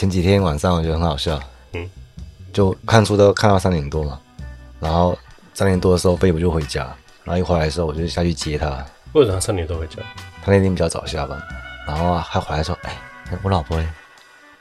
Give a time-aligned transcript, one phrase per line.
[0.00, 1.38] 前几天晚上我觉得很好笑，
[1.74, 1.90] 嗯，
[2.54, 4.18] 就看书都看到三点多嘛，
[4.80, 5.14] 然后
[5.52, 6.84] 三点多的时候飞我就回家，
[7.22, 8.82] 然后一回来的时候我就下去接他。
[9.12, 9.96] 为什么三点多回家？
[10.42, 11.38] 他那天比较早下班，
[11.86, 12.96] 然后啊，他回来说：“哎，
[13.42, 13.86] 我老婆呢？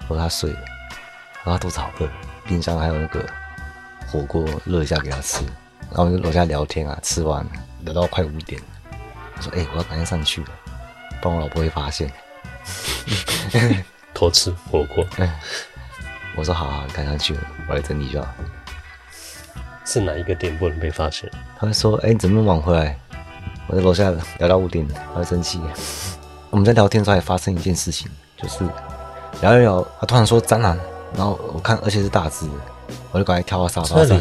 [0.09, 0.59] 我说他睡了，
[1.45, 2.09] 然后他肚子好饿，
[2.45, 3.25] 冰箱还有那个
[4.07, 5.45] 火锅热一下给他吃。”
[5.87, 7.47] 然后我们就楼下聊天啊，吃完
[7.85, 8.61] 聊到快五点，
[9.37, 10.49] 我说：“哎，我要赶紧上去了，
[11.21, 12.11] 不然我老婆会发现。”
[14.13, 15.05] 偷吃火锅。
[15.17, 15.39] 哎
[16.37, 18.27] 我说：“好好，赶上去了，我来整理就好。”
[19.83, 21.29] 是哪一个点不能被发现？
[21.57, 22.97] 他会说：“哎，你怎么那么晚回来？
[23.67, 25.59] 我在楼下聊到五点，他会生气。”
[26.49, 28.63] 我们在聊天的时候还发生一件事情，就是
[29.41, 30.77] 聊一聊，他突然说蟑螂，
[31.15, 32.47] 然后我看，而且是大只，
[33.11, 34.19] 我就赶快跳到沙发上。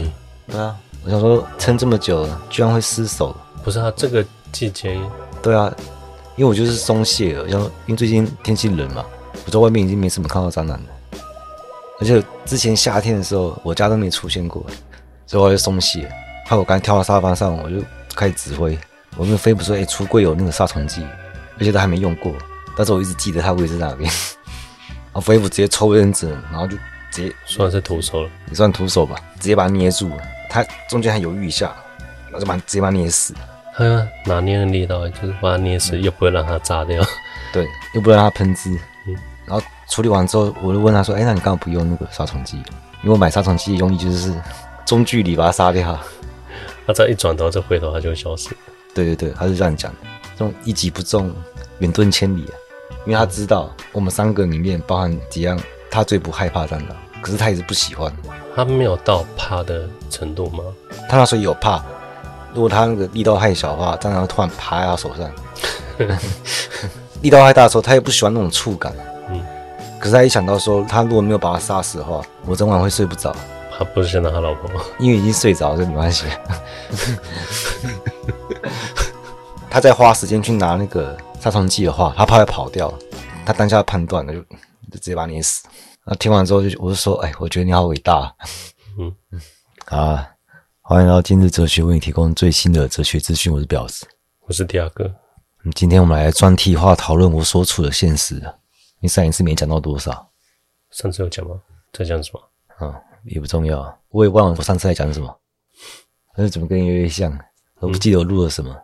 [0.48, 0.76] 对啊。
[1.04, 3.36] 我想说，撑这么久了，居然会失手。
[3.62, 4.98] 不是啊，这个季节。
[5.40, 5.72] 对啊，
[6.34, 9.04] 因为我就是松懈了，像因为最近天气冷嘛，
[9.46, 10.86] 我在外面已经没什么看到蟑螂了。
[12.00, 14.64] 而且之前夏天的时候，我家都没出现过，
[15.26, 16.08] 所以我就松懈。
[16.46, 17.76] 后来我刚跳到沙发上，我就
[18.14, 18.78] 开始指挥。
[19.16, 21.04] 我跟飞普说：“哎，橱柜有那个杀虫剂，
[21.58, 22.32] 而且都还没用过，
[22.76, 24.08] 但是我一直记得它位置在哪边。”
[25.10, 26.76] 然后飞普直接抽卫生纸，然后就
[27.10, 30.16] 直接算是徒手了，也算徒手吧，直接把它捏住了。
[30.48, 31.74] 他中间还犹豫一下，
[32.26, 33.34] 然后就把直接把它捏死。
[33.74, 37.02] 他拿捏的力道就是把它捏死，嗯、又不会让它炸掉。
[37.52, 38.78] 对，又不会让它喷汁。
[39.48, 39.50] 嗯。
[39.50, 42.56] 然后处理完之后，我就问他说：“哎，那你刚刚不用那个杀虫剂？
[43.02, 44.34] 因为我买杀虫剂的用意就是
[44.84, 45.98] 中距离把它杀掉。
[46.86, 48.50] 他再一转头再回头，他就会消失。
[48.94, 49.98] 对对对，他是这样讲的。
[50.36, 51.34] 这种一击不中，
[51.78, 52.54] 远遁千里啊！
[53.06, 55.58] 因为他知道我们三个里面包含几样，
[55.90, 58.12] 他最不害怕蟑螂，可是他也是不喜欢。
[58.54, 60.64] 他没有到怕的程度吗？
[61.08, 61.82] 他那时候有怕，
[62.54, 65.30] 如果他那个力道太小的话，蟑螂会突然爬在他手上。
[67.20, 68.92] 力道太大的时候，他也不喜欢那种触感。
[69.98, 70.00] 嗯。
[70.00, 73.34] 可是他一想到说，他如果没有把他杀死的话，我整晚会睡不着。
[73.76, 74.80] 他不是想到他老婆吗？
[74.98, 76.26] 因为已经睡着了，这没关系。
[79.70, 82.92] 他在花时间去拿那个杀虫剂的话，他怕会跑掉。
[83.44, 84.46] 他当下判断了，就就
[84.92, 85.66] 直接把你死。
[86.04, 88.34] 那听完之后就，就我就说，哎，我觉得你好伟大。
[88.98, 89.40] 嗯嗯，
[89.96, 90.26] 啊，
[90.80, 93.52] 欢迎来到今日哲学，为你提供最新的哲学资讯。
[93.52, 94.06] 我是表子，
[94.46, 95.14] 我是第二个。
[95.74, 98.42] 今天我们来专题化讨论我所处的现实。
[99.00, 100.30] 你上一次没讲到多少？
[100.90, 101.60] 上次有讲吗？
[101.92, 102.40] 在讲什么？
[102.86, 103.98] 啊，也不重要。
[104.08, 105.38] 我也忘了我上次在讲什么。
[106.34, 107.38] 但是怎么跟你有点像？
[107.80, 108.82] 我不记得我录了什么，嗯、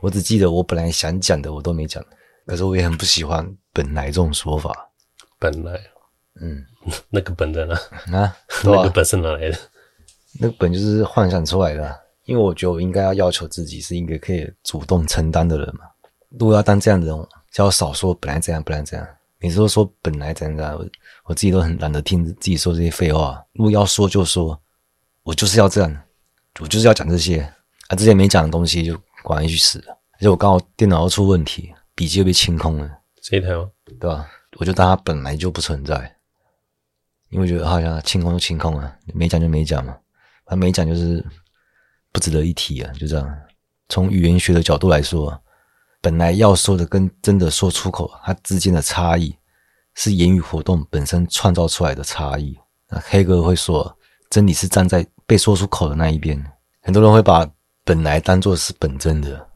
[0.00, 2.04] 我只记得我本来想讲的我都没讲。
[2.46, 4.88] 可是我也很不喜欢“本来”这种说法。
[5.38, 5.80] 本来。
[6.40, 6.64] 嗯，
[7.10, 7.74] 那个本在哪？
[8.16, 9.58] 啊， 那个本是哪来的？
[10.38, 12.00] 那个本就是幻想出来的。
[12.24, 15.84] 因为我觉得我应该要要求自己是一个可以主动承担的人嘛。
[16.38, 19.06] 如果要当这样的人，就要少说本来这样，不然这样。
[19.38, 20.86] 每次都说本来怎样怎样，我
[21.24, 23.44] 我自己都很懒得听自己说这些废话。
[23.52, 24.60] 如果要说就说，
[25.22, 26.02] 我就是要这样，
[26.60, 27.40] 我就是要讲这些
[27.88, 27.96] 啊。
[27.96, 29.92] 之前没讲的东西就管他去死了。
[30.14, 32.90] 而且我刚好电脑又出问题，笔记又被清空了。
[33.20, 33.68] 这一台吗？
[33.84, 34.26] 对吧？
[34.58, 36.16] 我就当它本来就不存在。
[37.28, 39.96] 因为觉得好像清空就清空了，没讲就没讲嘛，
[40.46, 41.22] 他没讲就是
[42.12, 43.38] 不值得一提啊，就这样。
[43.88, 45.38] 从语言学的角度来说，
[46.06, 49.34] 本来要说的跟真的说出口，它之间的差异
[49.96, 52.56] 是言语活动本身创造出来的差异。
[52.88, 53.98] 那黑格尔会说，
[54.30, 56.40] 真理是站在被说出口的那一边。
[56.80, 57.44] 很多人会把
[57.82, 59.48] 本来当做是本真的，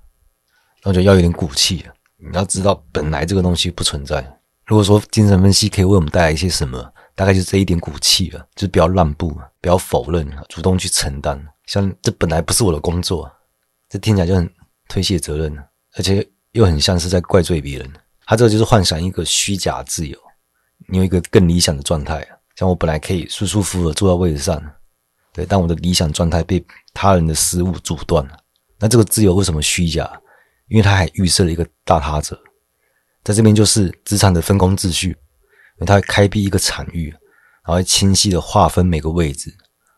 [0.83, 1.87] 那就要有点骨气。
[2.17, 4.21] 你要知道，本来这个东西不存在。
[4.67, 6.93] 如果说精神分析可以为我们带来一些什么？
[7.15, 11.41] 大概就这一点骨气了，就是不要让步，不要否认，主动去承担。
[11.67, 13.31] 像这本来不是我的工作，
[13.89, 14.53] 这听起来就很
[14.89, 15.57] 推卸责任，
[15.97, 17.91] 而且又很像是在怪罪别人。
[18.27, 20.19] 他这个就是幻想一个虚假自由，
[20.89, 22.27] 你有一个更理想的状态。
[22.57, 24.63] 像我本来可以舒舒服服的坐在位置上，
[25.33, 28.37] 对，但我的理想状态被他人的失误阻断了。
[28.79, 30.11] 那这个自由为什么虚假？
[30.69, 32.39] 因为他还预设了一个大他者，
[33.25, 35.17] 在这边就是职场的分工秩序。
[35.87, 37.09] 他会开辟一个场域，
[37.67, 39.51] 然后清晰的划分每个位置，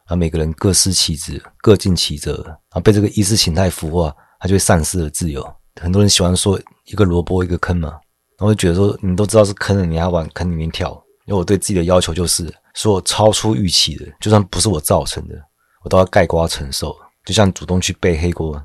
[0.06, 2.41] 然后每个人各司其职，各尽其责。
[2.47, 5.44] 然后被这个意识形态腐化，他就会丧失了自由。
[5.81, 7.89] 很多人喜欢说一个萝卜一个坑嘛，
[8.39, 10.91] 然后就觉得说你都知道是坑了，你还往坑里面跳。
[11.27, 15.37] 因为我对自己的要求就是，说我超出预期的，就算不是我造成的，
[15.85, 16.97] 我都要盖瓜承受。
[17.25, 18.61] 就像主动去背黑锅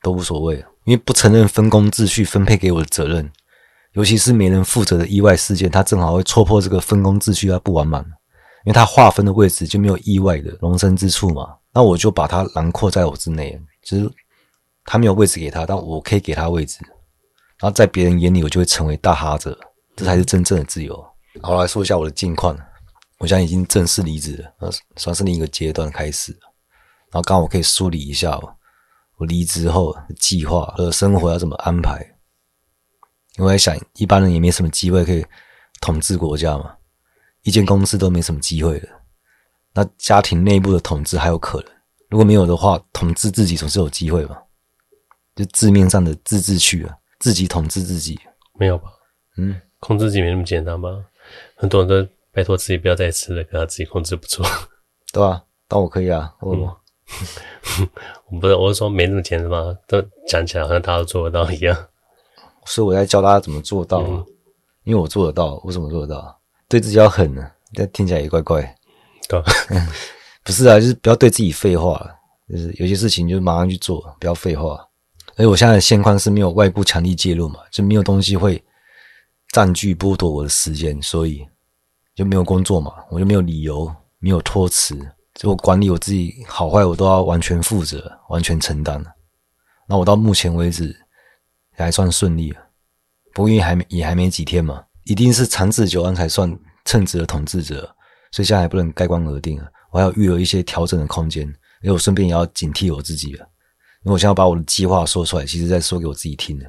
[0.00, 3.28] 都无所谓，因为不承认分工秩序分配给我的责任。
[3.94, 8.00] 尤其是没人负责的意外事件，它正好会戳破这个分工秩序它不完满，
[8.64, 11.56] 因为它划分的位置就没有意外的容身之处嘛。
[11.74, 14.08] 那我就把它囊括在我之内，就是
[14.90, 16.78] 他没有位置给他，但我可以给他位置。
[17.58, 19.56] 然后在别人眼里，我就会成为大哈者，
[19.94, 20.96] 这才是真正的自由。
[21.42, 22.58] 好，来说一下我的近况。
[23.18, 26.32] 我现在已经正式离职了，呃，算是另一个阶段开始。
[27.10, 28.30] 然后刚好我可以梳理一下
[29.18, 32.02] 我离职后计划和生活要怎么安排。
[33.36, 35.22] 因为想，一般人也没什么机会可以
[35.82, 36.74] 统治国家嘛，
[37.42, 38.88] 一间公司都没什么机会的。
[39.74, 41.70] 那家庭内部的统治还有可能，
[42.08, 44.38] 如果没有的话，统治自己总是有机会嘛。
[45.38, 48.18] 就字面上的自治区啊，自己统治自己，
[48.58, 48.88] 没有吧？
[49.36, 50.90] 嗯，控制自己没那么简单吧？
[51.54, 54.42] 很多人都拜托自己不要再吃了，可他自己控制不住，
[55.12, 55.44] 对吧、啊？
[55.68, 57.86] 但我可以啊，我、嗯、
[58.32, 59.76] 我不是，我是说没那么简单吗？
[59.86, 61.76] 都讲起来好像他都做得到一样，
[62.66, 64.26] 所以我在教大家怎么做到、啊嗯，
[64.82, 66.40] 因为我做得到，我怎么做得到？
[66.68, 68.74] 对自己要狠呢、啊，但听起来也怪怪。
[69.28, 69.40] 对，
[70.42, 72.04] 不是啊，就是不要对自己废话，
[72.48, 74.84] 就是有些事情就马上去做，不要废话。
[75.38, 78.62] 而我现在的现况是没有外部强力介入嘛，就没有东西会
[79.52, 81.46] 占据剥夺我的时间，所以
[82.14, 84.98] 就没有工作嘛，我就没有理由，没有托辞，
[85.34, 89.00] 就我管理我自己好坏，我都要完全负责，完全承担。
[89.86, 92.52] 那我到目前为止也还算顺利，
[93.32, 96.52] 不过因为还也还没几天嘛，一定是长治久安才算
[96.84, 97.82] 称职的统治者，
[98.32, 101.46] 所以现在还不能盖棺而定啊，我还要预留一些调整的空间，
[101.82, 103.48] 因为我顺便也要警惕我自己了。
[104.12, 106.64] 我想要把我的计划说出来，其实在说给我自己听的。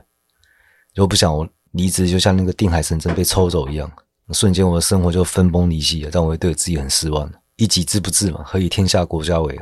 [0.95, 3.91] 如果不想我离职，就像那个定海神针被抽走一样，
[4.31, 7.31] 瞬间我的生活就分崩离析了，但我会对自己很失望。
[7.56, 9.59] 一己之不治嘛，何以天下国家为？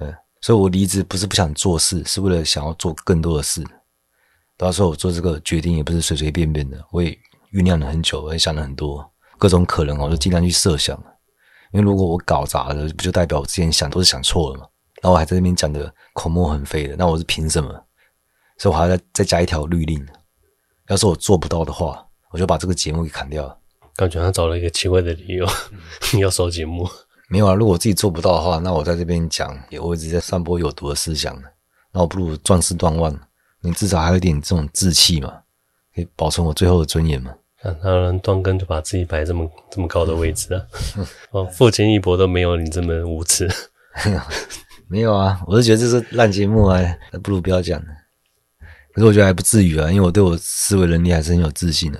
[0.00, 3.64] 嗯，所以我离职不是不想做事，是为了想要做更多的事。
[4.56, 7.10] 到时候我做这个决定也不是随随便便的，我也
[7.52, 9.08] 酝酿了很久，我也想了很多
[9.38, 10.96] 各种可能，我就尽量去设想。
[11.72, 14.66] 因为如果我搞砸了，不就代表我之前想都是想错了吗？
[15.00, 17.70] 然后我还在那边讲的口沫横飞的，那我是凭什么？
[18.56, 20.04] 所以我还要再再加一条律令，
[20.88, 23.60] 要是我做不到的话，我就把这个节目给砍掉。
[23.94, 25.46] 感觉他找了一个奇怪的理由，
[26.12, 26.88] 你 要收节目？
[27.28, 31.36] 没有啊，如果我自己做不到的话，那我在这边讲，也我一直在散播有毒的思想。
[31.92, 33.18] 那我不如壮士断腕，
[33.60, 35.32] 你至少还有一点这种志气嘛，
[35.94, 37.34] 可以保存我最后的尊严嘛。
[37.60, 40.62] 让他人断根就把自己摆这么这么高的位置啊！
[41.32, 43.48] 哦，父亲一博都没有你这么无耻。
[44.90, 46.82] 没有啊，我是觉得这是烂节目啊，
[47.22, 47.86] 不如不要讲了。
[48.94, 51.98] 可是我觉得还不至于啊，因为我对我思维能力还是很有自信的。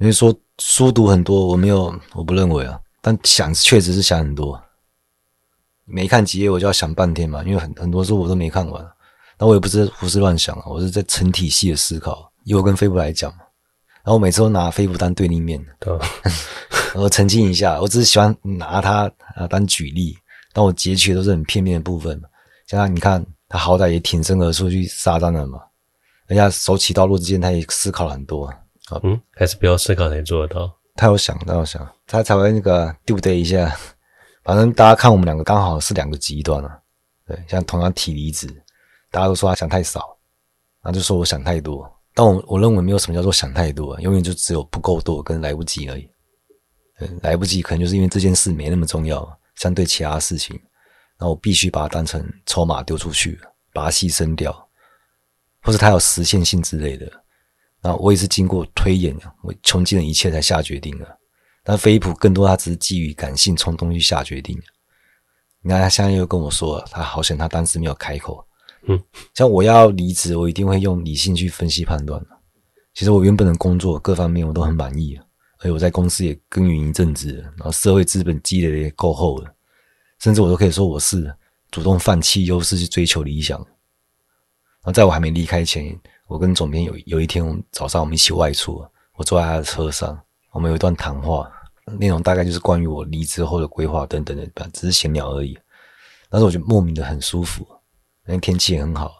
[0.00, 2.80] 因为说书读很多，我没有，我不认为啊。
[3.02, 4.60] 但想确实是想很多，
[5.84, 7.42] 没看几页我就要想半天嘛。
[7.44, 8.84] 因为很很多书我都没看完，
[9.36, 12.32] 但我也不是胡思乱想啊，我是在成体系的思考。
[12.44, 13.40] 以我跟飞布来讲嘛，
[14.02, 15.92] 然后我每次都拿飞布当对立面，对
[16.96, 20.16] 我澄清一下，我只是喜欢拿它啊当举例。
[20.52, 22.20] 但我截取的都是很片面的部分，
[22.66, 25.60] 像他，你看他好歹也挺身而出去杀蟑螂嘛，
[26.26, 28.52] 人家手起刀落之间，他也思考了很多。
[29.02, 30.72] 嗯，还是不要思考才做得到。
[30.96, 33.76] 他有想，他有想，他才会那个对不对一下。
[34.42, 36.78] 反正大家看我们两个刚好是两个极端啊。
[37.26, 38.46] 对，像同样体离子，
[39.10, 40.00] 大家都说他想太少，
[40.82, 41.86] 然后就说我想太多。
[42.14, 46.08] 但我我认为没有什么叫做想太多，永远就只有不够多跟来不及而已。
[46.98, 49.38] 对，来不及可能就是因为这件事没那么重要。
[49.58, 50.58] 相对其他事情，
[51.18, 53.38] 那我必须把它当成筹码丢出去，
[53.72, 54.52] 把它牺牲掉，
[55.62, 57.10] 或者它有实现性之类的。
[57.82, 61.18] 那我也是经过推演，我穷尽了一切才下决定的。
[61.64, 64.56] 但菲利普更多，他只是基于感性冲动去下决定。
[65.60, 68.44] 你看他现在又跟我说了，他好险，他当时没有开口。
[68.86, 69.02] 嗯，
[69.34, 72.24] 像我要离职，我一定会用理性去分析判断。
[72.94, 75.18] 其实我原本的工作各方面我都很满意。
[75.60, 79.52] 而且我在公司也耕耘一阵子，然后社会资本积累的也够厚了，
[80.18, 81.34] 甚至我都可以说我是
[81.70, 83.58] 主动放弃优势去追求理想。
[83.58, 88.84] 然后在我还没离开前，我跟总编有有一天我们早上我们一起外出，
[89.16, 90.18] 我坐在他的车上，
[90.52, 91.50] 我们有一段谈话，
[91.98, 95.58] 内容大概就是关于我离职后的规划等等的，只是闲聊而已。
[96.30, 97.66] 但是我觉得莫名的很舒服，
[98.24, 99.12] 那天气也很好，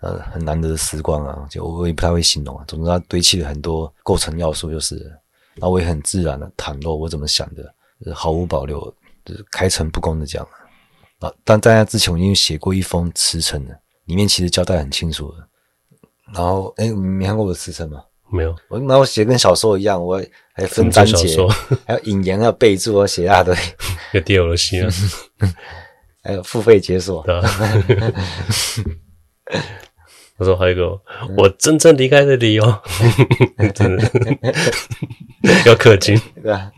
[0.00, 2.64] 呃，很难得的时光啊，就我也不太会形容啊。
[2.66, 5.16] 总之，它堆砌了很多构成要素，就是。
[5.56, 7.74] 那我也很自然的袒露我怎么想的，
[8.14, 8.80] 毫无保留，
[9.30, 10.46] 就是开诚布公的讲
[11.20, 11.32] 啊。
[11.44, 13.74] 但在那之前，我已经写过一封辞呈了，
[14.06, 15.46] 里面其实交代很清楚了。
[16.34, 18.02] 然后，哎，你没看过我的辞呈吗？
[18.32, 18.54] 没有。
[18.68, 20.22] 我那我写跟小说一样，我
[20.54, 21.36] 还分章节，
[21.86, 23.54] 还有引言，还有备注，我写一大堆。
[24.12, 24.90] 有 DLC 啊，
[26.22, 27.24] 还有付费解锁。
[30.36, 30.98] 我说还有一个，
[31.36, 32.64] 我真正离开的理由，
[33.74, 34.02] 真的
[35.66, 36.72] 要氪金，对吧？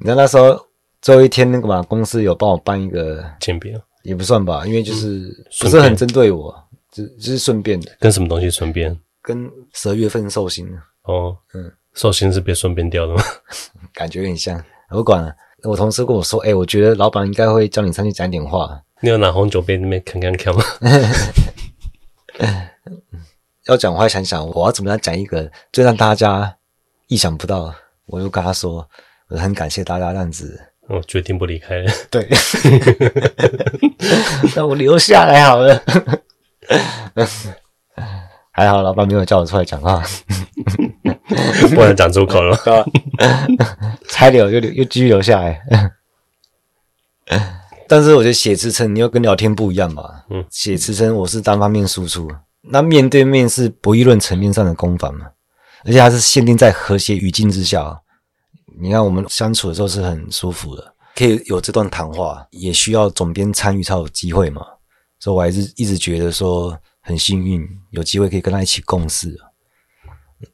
[0.00, 0.58] 你看那时候
[1.00, 6.54] 最后一天那个嘛，公司有帮我办一个签名，也不算吧，因为就是不是很针对我，
[6.90, 7.90] 就就是顺便的。
[8.00, 8.98] 跟什么东西顺便？
[9.22, 10.66] 跟十二月份寿星
[11.02, 13.22] 哦，嗯，寿星是被顺便掉的吗？
[13.92, 14.62] 感觉有点像。
[14.90, 15.34] 我管了。
[15.64, 20.62] 我同事跟我说：“哎、欸，我觉得老板应该会叫你上去讲点话。”你有拿红酒杯那边看看看吗？
[23.66, 26.56] 要讲话，想想我要怎么样讲一个最让大家
[27.08, 27.74] 意想不到。
[28.06, 28.88] 我就跟他说：“我
[29.36, 31.92] 很感谢大家这样子。”我决定不离开了。
[32.10, 32.26] 对，
[34.56, 35.82] 那我留下来好了。
[38.50, 40.02] 还好老板没有叫我出来讲话，
[41.74, 42.58] 不能讲出口了。
[44.08, 45.60] 才留又又继续留下来。
[47.86, 50.02] 但是我觉得写职称你又跟聊天不一样嘛。
[50.30, 52.30] 嗯，写职称我是单方面输出，
[52.62, 55.26] 那面对面是博弈论层面上的攻防嘛，
[55.84, 58.00] 而且它是限定在和谐语境之下。
[58.80, 64.62] 你看我们相处的时候是很舒服的，可以有这段谈话，也需要总编参与才有机会嘛。
[65.18, 69.36] 所以我还是一直觉得说很幸运，有机会可以跟他一起共事。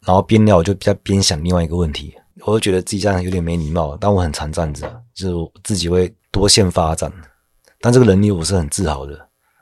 [0.07, 2.14] 然后边聊我就比较边想另外一个问题，
[2.47, 6.12] 我就觉得自己这样有点没礼貌，但我很常这样子，就是自己会。
[6.35, 7.12] 多线发展，
[7.81, 9.14] 但这个能力我是很自豪的，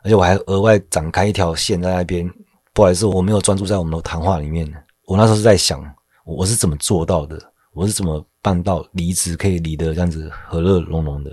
[0.03, 2.27] 而且我还额外展开一条线在那边。
[2.73, 4.67] 不好意思，我没有专注在我们的谈话里面。
[5.05, 5.85] 我那时候是在想，
[6.25, 7.39] 我是怎么做到的？
[7.75, 11.31] 我是怎么办到离职可以离得这样子和乐融融的？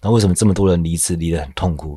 [0.00, 1.96] 那为什么这么多人离职离得很痛苦？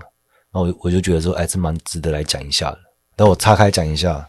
[0.52, 2.80] 那我我就觉得说，哎，这蛮值得来讲一下的。
[3.16, 4.28] 那我岔开讲一下，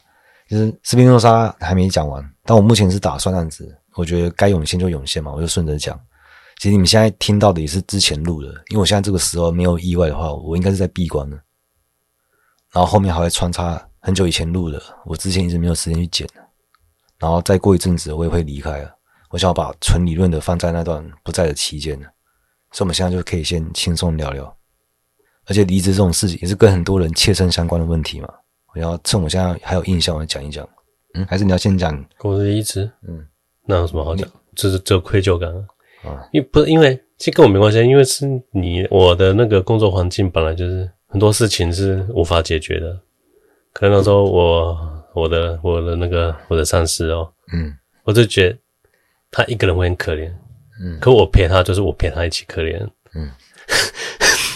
[0.49, 5.99] 就是斯宾诺莎还没讲完，但我目前是打算这样子，我觉得该涌现就涌现嘛，我就顺着讲。
[6.59, 11.37] 其实你们现在听到的也是之前录的，因为我现在这个时候没有意外的话，我应该是在闭关的。
[12.71, 16.29] 然后后面还会穿插很久以前录的，我之前一直没有时间去剪。
[17.19, 18.95] 然后再过一阵子，我也会离开了。
[19.35, 22.07] 我想要把纯理论的放在那段不在的期间呢，
[22.71, 24.57] 所以我们现在就可以先轻松聊聊。
[25.47, 28.29] 而且离职这种事情也是跟很多人切身相关的问题嘛，
[28.73, 30.65] 我要趁我现在还有印象，我讲一讲。
[31.15, 32.89] 嗯，还是你要先讲公司离职？
[33.09, 33.27] 嗯，
[33.67, 34.29] 那有什么好讲？
[34.55, 35.53] 就是只有愧疚感
[36.05, 36.23] 啊。
[36.31, 43.01] 因不是因为，其实跟我没关系，因为是你我的那个工作环境本来就是很多事情是无法解决的。
[43.73, 47.75] 可能那时候我我的我的那个我的上司哦，嗯，
[48.05, 48.59] 我就觉得
[49.37, 50.31] 他一个人会很可怜，
[50.81, 52.81] 嗯，可我陪他就是我陪他一起可怜，
[53.17, 53.29] 嗯，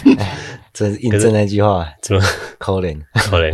[0.73, 2.23] 这是印证那句话，怎么
[2.58, 3.52] 可怜可怜？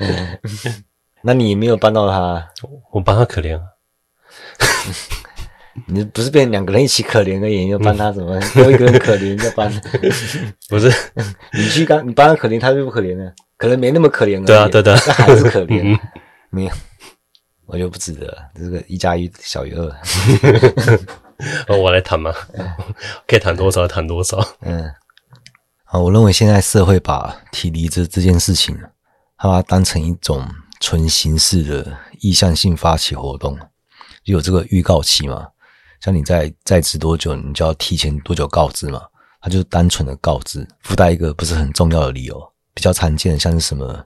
[1.24, 2.46] 那你没有帮到他，
[2.92, 3.62] 我帮他可怜啊。
[5.86, 8.38] 你不是变两个人一起可怜而已，又帮他怎么？
[8.54, 9.72] 多、嗯、一个人可怜要帮，
[10.68, 10.92] 不是？
[11.54, 14.46] 你去帮你帮他可怜，他就不可怜了，可能没那么可怜了。
[14.46, 15.80] 对啊，对的，但还是可怜。
[15.82, 15.98] 嗯、
[16.50, 16.70] 没有，
[17.66, 18.50] 我就不值得了。
[18.54, 19.86] 这个一加一小于二。
[21.68, 22.32] 哦，我来谈嘛，
[23.26, 24.38] 可以谈多少谈多少。
[24.60, 24.84] 嗯，
[25.84, 28.78] 啊，我认为现在社会把提离职这件事情，
[29.36, 30.48] 把它当成一种
[30.80, 33.58] 纯形式的意向性发起活动，
[34.22, 35.48] 就有这个预告期嘛。
[36.00, 39.02] 像你在在职多久，你就要提前多久告知嘛？
[39.40, 42.40] 它就是单纯的告知，附带一个不是很重要的理由。
[42.74, 44.04] 比较常见的像是什么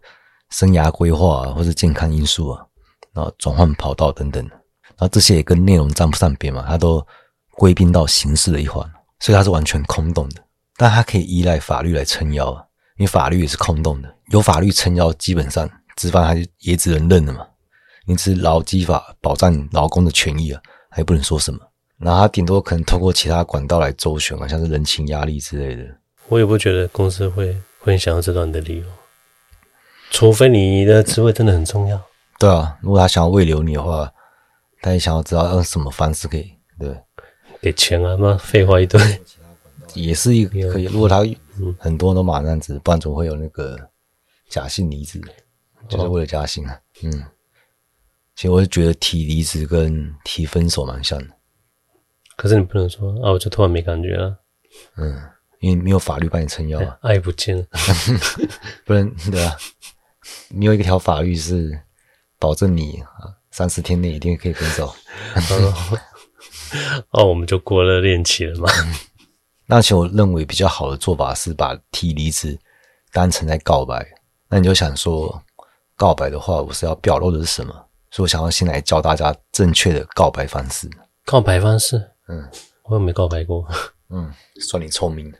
[0.51, 2.65] 生涯规划啊，或者健康因素啊，
[3.13, 4.45] 然后转换跑道等等。
[4.45, 7.07] 然后这些也跟内容沾不上边嘛，它都
[7.53, 8.85] 归并到形式的一环，
[9.21, 10.43] 所以它是完全空洞的。
[10.77, 12.65] 但它可以依赖法律来撑腰啊，
[12.97, 17.47] 因为法律也是空洞的，有法律撑腰，基本上资方还是也只能认了嘛。
[18.07, 20.61] 因此，劳基法保障劳工的权益啊，
[20.91, 21.61] 还不能说什么。
[21.99, 25.85] 那他顶多可能通过其他管道来周旋啊，像是人情压力之类的。
[26.29, 28.85] 我也不觉得公司会会想要知道你的理由，
[30.11, 32.01] 除非你的职位真的很重要。
[32.39, 34.13] 对啊，如果他想要慰留你的话，
[34.81, 36.97] 他也想要知道用什么方式可以对
[37.61, 38.17] 给钱啊？
[38.17, 38.39] 吗？
[38.41, 39.01] 废话一堆，
[39.95, 40.85] 也是一个可以。
[40.85, 41.25] 如果他
[41.79, 43.77] 很多都马这样子，不然总会有那个
[44.49, 45.21] 假性离职，
[45.89, 46.81] 就是为了加薪啊。
[47.03, 47.11] 嗯，
[48.37, 51.35] 其实我是觉得提离职跟提分手蛮像的。
[52.37, 54.39] 可是你不能说啊，我就突然没感觉了。
[54.97, 55.21] 嗯，
[55.59, 57.67] 因为没有法律帮你撑腰啊，爱不见了，
[58.87, 59.57] 不能对啊。
[60.51, 61.81] 你有一条法律是
[62.39, 64.95] 保证你啊三十天内一定可以分手。
[67.11, 68.69] 哦，我们就过了恋期了嘛。
[69.67, 72.59] 那其实我认为比较好的做法是把提离职
[73.13, 74.07] 当成在告白。
[74.49, 75.43] 那你就想说，
[75.97, 77.75] 告白的话，我是要表露的是什么？
[78.11, 80.89] 所以我想要先来教大家正确的告白方式。
[81.27, 81.97] 告白方式？
[82.29, 82.49] 嗯，
[82.85, 83.67] 我又没告白过。
[84.09, 85.31] 嗯，算你聪明。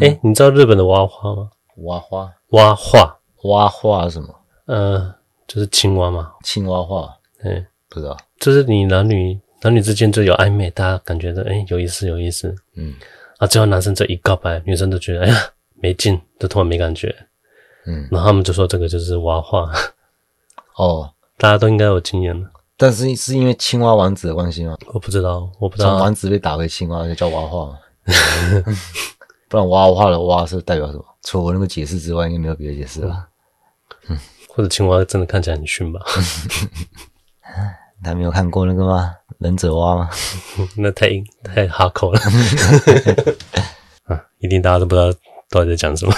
[0.00, 1.50] 哎、欸，你知道日本的蛙花吗？
[1.76, 4.34] 蛙花，蛙化，蛙化是什么？
[4.66, 5.14] 呃，
[5.46, 6.32] 就是青蛙嘛。
[6.42, 7.16] 青蛙化。
[7.42, 8.16] 对，不知道。
[8.38, 12.54] 就是你男女男女之间就有暧昧，大家感觉到哎、欸、有意思有意思。
[12.74, 12.94] 嗯。
[13.38, 15.36] 啊，最后男生这一告白，女生都觉得哎呀
[15.74, 17.14] 没劲，就突然没感觉。
[17.86, 18.08] 嗯。
[18.10, 19.70] 然后他们就说这个就是蛙化。
[20.76, 22.50] 哦，大家都应该有经验了。
[22.76, 24.76] 但是是因为青蛙王子的关系吗？
[24.88, 25.90] 我不知道，我不知道。
[25.90, 27.78] 从王子被打回青蛙就叫蛙化？
[29.48, 31.04] 不然蛙化的蛙是代表什么？
[31.22, 33.28] 除了我那个解释之外，应该没有别的解释了。
[34.08, 34.18] 嗯，
[34.56, 36.00] 或者青蛙真的看起来很逊吧？
[38.02, 39.12] 他没有看过那个吗？
[39.38, 40.10] 忍者蛙吗？
[40.78, 41.10] 那太
[41.44, 42.20] 太哈口了。
[44.08, 45.12] 啊，一定大家都不知道
[45.50, 46.14] 到底在讲什么。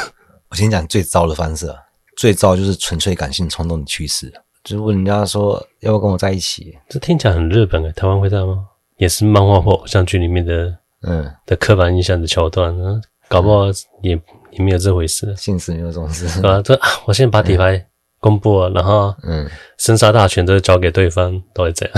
[0.51, 1.77] 我先讲最糟的方式啊，
[2.17, 6.79] 最糟就是纯粹感性冲动的趋势，就是问人家说要不要跟我在一起。
[6.89, 8.65] 这听起来很日本诶，台湾会这样吗？
[8.99, 13.65] 也是漫画或偶像剧里面的，嗯，的刻板印象的桥段啊，搞不好
[14.03, 14.21] 也
[14.53, 15.35] 也没有这回事。
[15.37, 16.61] 现实没有这种事，对吧？
[16.63, 17.85] 这啊，我先把底牌
[18.21, 19.49] 公布了，然后嗯，
[19.79, 21.95] 生杀大权都交给对方，都会这样。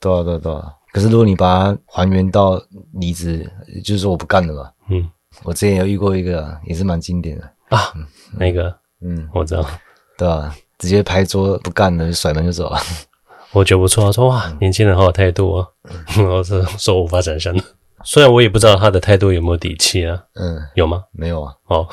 [0.00, 0.72] 对啊，对啊，对啊。
[0.92, 2.60] 可是如果你把它还原到
[2.94, 3.48] 离职，
[3.84, 4.70] 就是说我不干了嘛。
[4.88, 5.08] 嗯，
[5.44, 7.48] 我之前有遇过一个，也是蛮经典的。
[7.68, 7.92] 啊，
[8.36, 9.64] 那个，嗯，我知道，
[10.18, 10.54] 对啊？
[10.78, 12.78] 直接拍桌不干了，就甩门就走了。
[13.52, 15.66] 我觉得不错，说哇，年轻人好有态度啊！
[16.18, 17.62] 我是说无法想象的，
[18.02, 20.24] 虽然我也不知道他的态度有没有底气啊。
[20.34, 21.04] 嗯，有吗？
[21.12, 21.52] 没有啊。
[21.66, 21.86] 哦，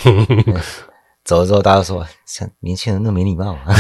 [1.28, 3.66] 走了之后，大家说像年轻人那么没礼貌啊。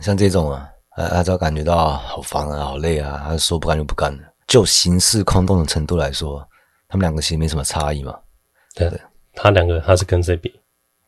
[0.00, 4.18] 像这种啊，他只要感觉到好烦啊，好累啊，他就说不干就不干了。
[4.48, 6.44] 就行事空洞的程度来说。
[6.88, 8.18] 他们两个其实没什么差异嘛，
[8.74, 9.00] 对的。
[9.34, 10.52] 他两个他是跟谁比？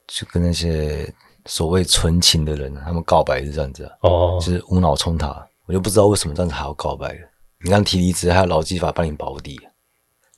[0.07, 1.13] 就跟那些
[1.47, 5.45] 所谓纯情的人，他们告白是这样子啊，哦，就是无脑冲塔。
[5.67, 7.19] 我就不知道为什么这样子还要告白。
[7.65, 9.59] 你看提离职还有劳基法帮你保底，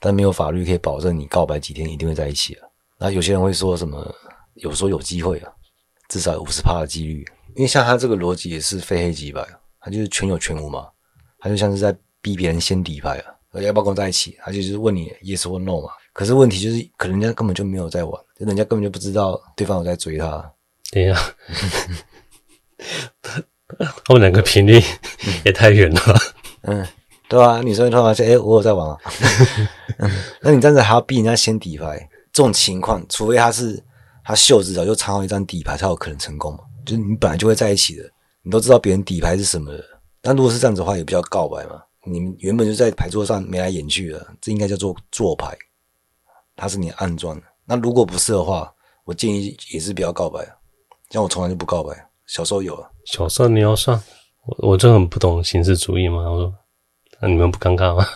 [0.04, 2.68] 但没有法律可以保证你告白几天一定会在一起啊。
[2.98, 4.14] 那有些人会说什么？
[4.56, 5.50] 有说有机会啊，
[6.10, 7.24] 至少有五十趴的几率。
[7.56, 9.42] 因为像他这个逻辑也是非黑即白，
[9.80, 10.86] 他就是全有全无嘛，
[11.38, 13.32] 他就像是在逼别人先底牌啊。
[13.54, 14.36] 要不要跟我在一起？
[14.42, 15.88] 他就是问你 yes 或 no 嘛。
[16.12, 20.52] 可是问题就是，可能人家根本就没有在玩，就人家根本就不知道对方有在追他。
[20.90, 21.34] 等一下，
[24.04, 24.80] 他们两个频率
[25.44, 26.00] 也太远了。
[26.62, 26.86] 嗯，
[27.28, 28.96] 对啊，女生突然发现，哎，我有在玩啊。
[30.42, 32.08] 那你这样子还要逼人家先底牌？
[32.32, 33.82] 这种情况，除非他是
[34.24, 36.58] 他袖子早就藏好一张底牌，才有可能成功。
[36.84, 38.02] 就是你本来就会在一起的，
[38.42, 39.82] 你都知道别人底牌是什么的。
[40.20, 41.80] 但如果是这样子的话，也比较告白嘛。
[42.06, 45.56] 你们原本就在牌桌上眉来眼去的，这应该叫做做牌，
[46.54, 47.40] 它是你暗装。
[47.64, 48.70] 那如果不是的话，
[49.04, 50.46] 我建议也是不要告白。
[51.10, 51.94] 像我从来就不告白，
[52.26, 52.90] 小时候有了。
[53.06, 53.98] 小时候你要算，
[54.44, 56.18] 我我就很不懂形式主义嘛。
[56.30, 56.54] 我说，
[57.24, 58.06] 那你们不尴尬吗？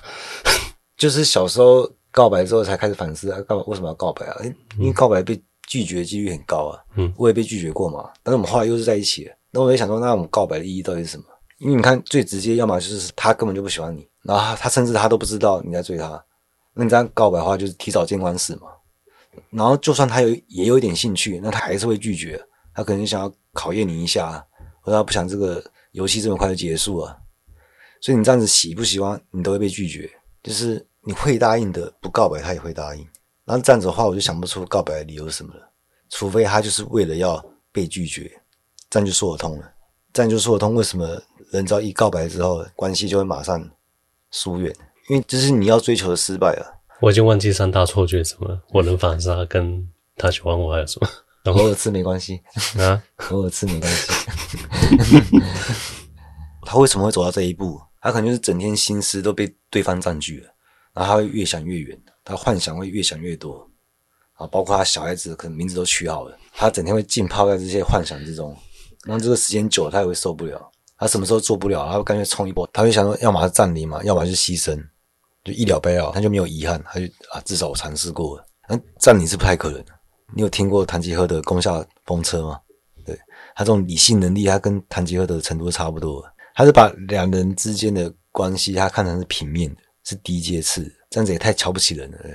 [0.99, 4.37] 就是小时候告白之后才开始反思啊，告为什么要告白啊？
[4.79, 6.79] 因为告白被拒绝几率很高啊。
[6.97, 8.11] 嗯，我也被拒绝过嘛。
[8.23, 11.25] 但是我们后来又是在一起了，那我也想说，那我们告白的意义到底是什么？
[11.59, 16.23] 因为你看，最直接，要么就是他根本就不喜欢你，然后他，他甚至他都不知道你在追他，
[16.75, 18.69] 那你这样告白的话，就是提早见光死嘛。
[19.51, 22.41] 然后就算他有也有一点兴趣，那他还是会拒绝，
[22.75, 24.45] 他可能想要考验你一下，
[24.83, 27.17] 或者他不想这个游戏这么快就结束啊。
[28.01, 30.11] 所以你这样子喜不喜欢你都会被拒绝，
[30.43, 33.07] 就是你会答应的，不告白他也会答应。
[33.45, 35.71] 然后这样子的话，我就想不出告白的理由是什么了，
[36.11, 38.31] 除非他就是为了要被拒绝，
[38.91, 39.73] 这样就说得通了。
[40.13, 41.21] 这样就说得通为什么。
[41.51, 43.59] 人只要一告白之后，关系就会马上
[44.31, 44.71] 疏远，
[45.09, 46.81] 因为这是你要追求的失败了。
[47.01, 51.09] 我已经忘记三大错觉什么，我能反杀跟他喜欢我还有什么？
[51.51, 52.43] 偶尔吃没关系
[52.79, 54.13] 啊， 偶尔吃没关系。
[56.67, 57.81] 他为什么会走到这一步？
[58.01, 60.49] 他可能就是整天心思都被对方占据了，
[60.93, 63.69] 然后他会越想越远，他幻想会越想越多
[64.35, 68.57] 啊，包括他小孩子可能名字都取好了，他整天会浸泡在这些幻想之中，
[69.05, 70.71] 然后这个时间久了，他也会受不了。
[71.01, 72.69] 他什么时候做不了，他会干脆冲一波。
[72.73, 74.77] 他会想说，要么是占领嘛，要么是牺牲，
[75.45, 76.83] 就一了百了，他就没有遗憾。
[76.85, 78.45] 他就啊，至少我尝试过了。
[78.69, 79.85] 那占领是不太可能。
[80.35, 82.59] 你有听过唐吉诃德攻下风车吗？
[83.07, 83.17] 对，
[83.55, 86.21] 他这种理性能力，他跟唐吉诃德的程度差不多。
[86.59, 92.19] 他是把两人之间的关系，他看成是平面的，是低阶次，这样子也太瞧不起人了。
[92.21, 92.33] 对，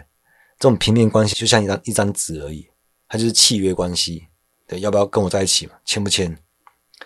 [0.57, 2.65] 这种平面关系就像一张一张纸而已，
[3.09, 4.25] 它就是契约关系。
[4.65, 5.73] 对，要不要跟我在一起嘛？
[5.83, 6.33] 签不签？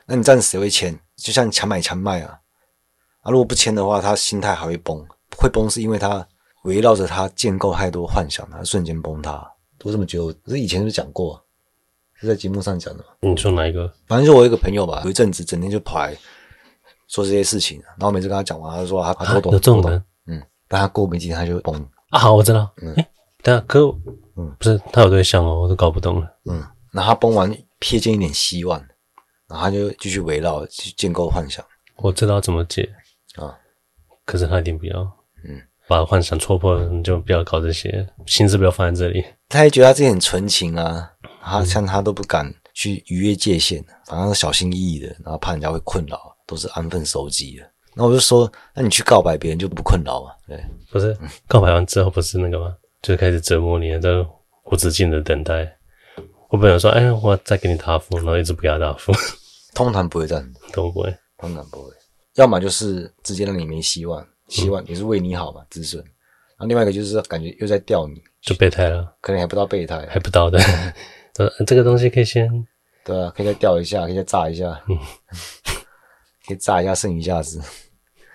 [0.05, 0.95] 那你这样子谁会签？
[1.15, 2.39] 就像强买强卖啊，
[3.21, 5.03] 啊，如果不签的话，他心态还会崩，
[5.35, 6.23] 会崩是因为他
[6.65, 9.43] 围绕着他建构太多幻想，他瞬间崩塌。
[9.79, 11.43] 都这么久，这以前是讲过，
[12.13, 13.03] 是在节目上讲的。
[13.21, 13.91] 你说哪一个？
[14.05, 16.15] 反正就我一个朋友吧，有一阵子整天就跑来
[17.07, 21.75] 说这些事情，然后每次跟他讲完，他就说他他都懂，有这种人，嗯，但他过没几天他就崩
[22.09, 22.19] 啊。
[22.19, 23.09] 好，我知道，嗯，哎，
[23.41, 23.79] 等下可
[24.35, 28.83] 嗯，不是他有对象哦，我都搞不懂了，嗯，那他崩完瞥见一点希望。
[29.49, 31.63] 然后他就继续围绕去建构幻想。
[31.95, 32.89] 我知道怎么解
[33.37, 33.57] 啊，
[34.25, 34.99] 可是他一定不要，
[35.47, 39.23] 嗯，把幻想戳破了，你就不要搞这些，心思不要放在这里。
[39.47, 41.09] 他也觉得他自己很纯情啊，
[41.41, 47.69] 他像他都不敢去逾越界限，反正小心翼翼的，然后怕人家会困扰，都是安分守己的。
[47.93, 50.31] 那我就说，那你去告白，别人就不困扰嘛？
[50.47, 51.15] 对，不是
[51.47, 52.75] 告白完之后不是那个吗？
[53.01, 54.09] 就开始折磨你，在
[54.65, 55.77] 无止境的等待。
[56.49, 59.11] 我本来说，哎，我再给你答复，然后一直不给他答复。
[59.73, 61.91] 通常不会这样，都不会，通常不会。
[62.35, 66.03] 要么就是直接让你没希望，希望也是为你好嘛，止损。
[66.03, 70.59] 然后另外一个就是感觉又在钓你，就备胎了，可能还不到备胎，还不到的。
[71.65, 72.49] 这个东西可以先，
[73.03, 74.97] 对啊，可以再钓一下，可以再炸一下， 嗯，
[76.47, 77.61] 可以炸一下剩一下子。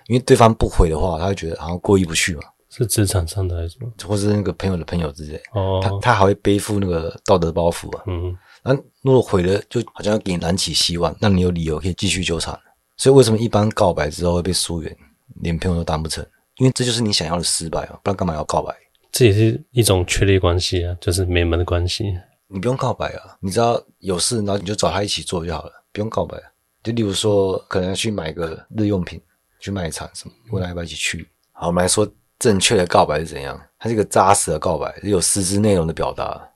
[0.09, 2.43] 因为对方不回的话，他会觉得好像过意不去嘛。
[2.69, 3.93] 是职场上的还是什么？
[4.07, 5.41] 或是那个朋友的朋友之类。
[5.53, 8.05] 哦，他他还会背负那个道德包袱啊。
[8.07, 12.59] 嗯，那如果回了，就好像要给你燃起希望，那你有理由可以继续纠缠。
[12.97, 14.97] 所以为什么一般告白之后会被疏远，
[15.43, 16.25] 连朋友都当不成？
[16.57, 18.75] 因为这就是你想要的失败啊，不然干嘛要告白？
[19.11, 22.17] 这也是一种确立关系啊，就是没门的关系。
[22.49, 26.39] 你不用告白啊，你知道有事，然后你就找他一起做就好了，不用告白。
[26.83, 29.21] 就例如说，可能要去买个日用品，
[29.61, 31.29] 去卖场什么，问他要不要一起去。
[31.53, 32.07] 好，我们来说
[32.39, 33.61] 正确的告白是怎样？
[33.79, 36.49] 它是一个扎实的告白，是有实质内容的表达。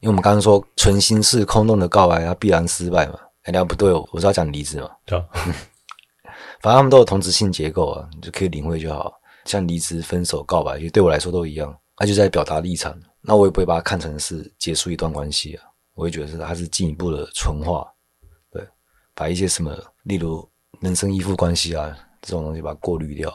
[0.00, 3.18] 因为我们刚刚说纯心是空洞的告白，它必然失败嘛。
[3.42, 4.90] 哎，那不对，我是要讲离职嘛。
[5.04, 5.22] 对，
[6.60, 9.12] 反正他们都有同质性结构啊，你就可以领会就好。
[9.44, 12.98] 像离职、分手、告白，其实对我来说都一样，他就在表达立场。
[13.20, 17.93] 那我也不会把它看成是结束一段关系啊，我会觉得是它是进一步的纯化，对，
[19.14, 20.46] 把一些什么，例如
[20.80, 23.32] 人生依附关系啊这种东西把它过滤掉。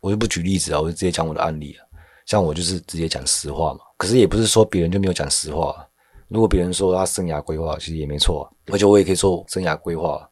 [0.00, 1.84] 我就不举例子啊，我就直接讲我的案例啊。
[2.26, 5.86] 像我就是直接讲实话嘛，可是也不是说别人就没有讲实话。
[6.28, 10.28] 如果别人说他生涯规划，其实也没错啊，而且我也可以说生涯规划，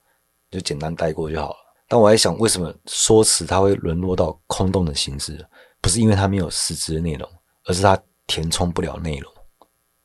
[0.50, 1.56] 就简单带过就好了。
[1.86, 5.44] 但我在想，为什么说辞它会沦落到空洞的形式？
[5.80, 7.28] 不是因为它没有实质的内容，
[7.66, 9.32] 而是它填充不了内容。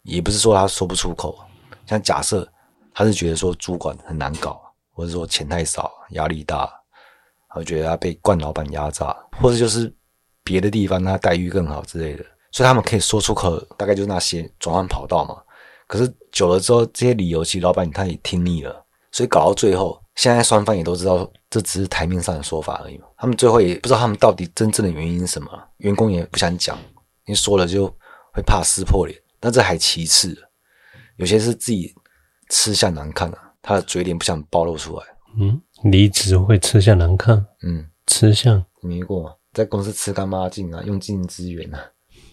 [0.03, 1.37] 也不是说他说不出口。
[1.85, 2.47] 像假设
[2.93, 4.61] 他是觉得说主管很难搞，
[4.99, 6.57] 或者说钱太少，压力大，
[7.47, 9.89] 然后觉得他被惯老板压榨，或者就是
[10.43, 15.37] 别的地方他待遇更好之类的，所以他们可以说出口，大概就是那些转换跑道嘛。
[15.87, 20.03] 可是久了之后，这些理由其实老板他也听腻了，所以搞到最后。
[20.15, 22.99] 现在双方也都知道，这只是台面上的说法而已。
[23.15, 26.77] 他们最后也不知道他们到底真正的原因是什么，员工也不想讲，
[27.23, 27.87] 因为说了就
[28.33, 29.17] 会怕撕破脸。
[29.39, 30.37] 但这还其次，
[31.15, 31.95] 有些是自己
[32.49, 35.05] 吃相难看啊，他的嘴脸不想暴露出来。
[35.39, 37.45] 嗯，离职会吃相难看？
[37.61, 41.79] 嗯，吃相没过，在公司吃干抹净啊，用尽资源啊，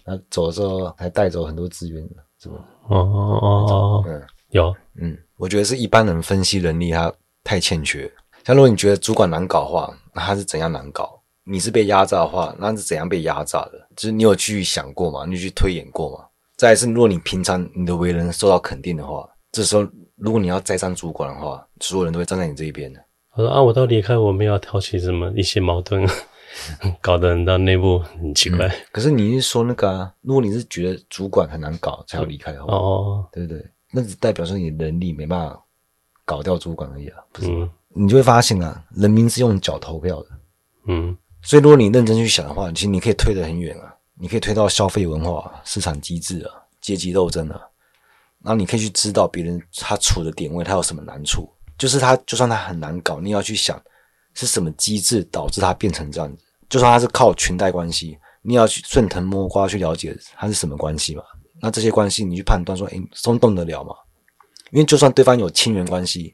[0.06, 2.02] 那走的时候还带走很多资源，
[2.42, 2.54] 是不？
[2.54, 7.12] 哦哦哦，嗯，有，嗯，我觉得是一般人分析能力他。
[7.44, 8.10] 太欠缺。
[8.44, 11.22] 像如果你觉得主管难搞的话，那他是怎样难搞？
[11.44, 13.88] 你是被压榨的话，那是怎样被压榨的？
[13.94, 15.24] 就是你有去想过吗？
[15.28, 16.24] 你去推演过吗？
[16.56, 23.00] 再来是，如果你平常你的为人受到肯定的话，这时候如果你要再当主管的话，所有人都会站在你这一边的。
[23.34, 26.06] 我说啊，我到离开，我没有要挑起什么一些矛盾，
[27.00, 28.66] 搞得人到内部很奇怪。
[28.66, 30.12] 嗯、可是你是说那个啊？
[30.22, 33.64] 如果你是觉得主管很难搞才要离开的话，哦，对不对？
[33.92, 35.62] 那只代表说你的能力没办法。
[36.28, 37.48] 搞掉主管而已啊，不是？
[37.52, 40.28] 嗯，你就会发现啊，人民是用脚投票的，
[40.88, 46.50] 嗯，所以如果你认真去想的话，其实你可以推得很远啊，你可以推到消费文化、市场机制啊、
[46.80, 47.60] 阶级斗争啊，
[48.46, 53.82] 然后你可以去知道别人他处的点位，他有什么难处，就是他就算他很难搞，你要去想
[54.34, 61.24] 是什么机制导致他变成这样子，就算他是靠裙带关系，你要去顺藤摸瓜去了解他是什么关系嘛，
[61.60, 63.92] 那这些关系你去判断说，诶，松动得了吗？
[64.70, 66.32] 因为就算对方有亲缘关系，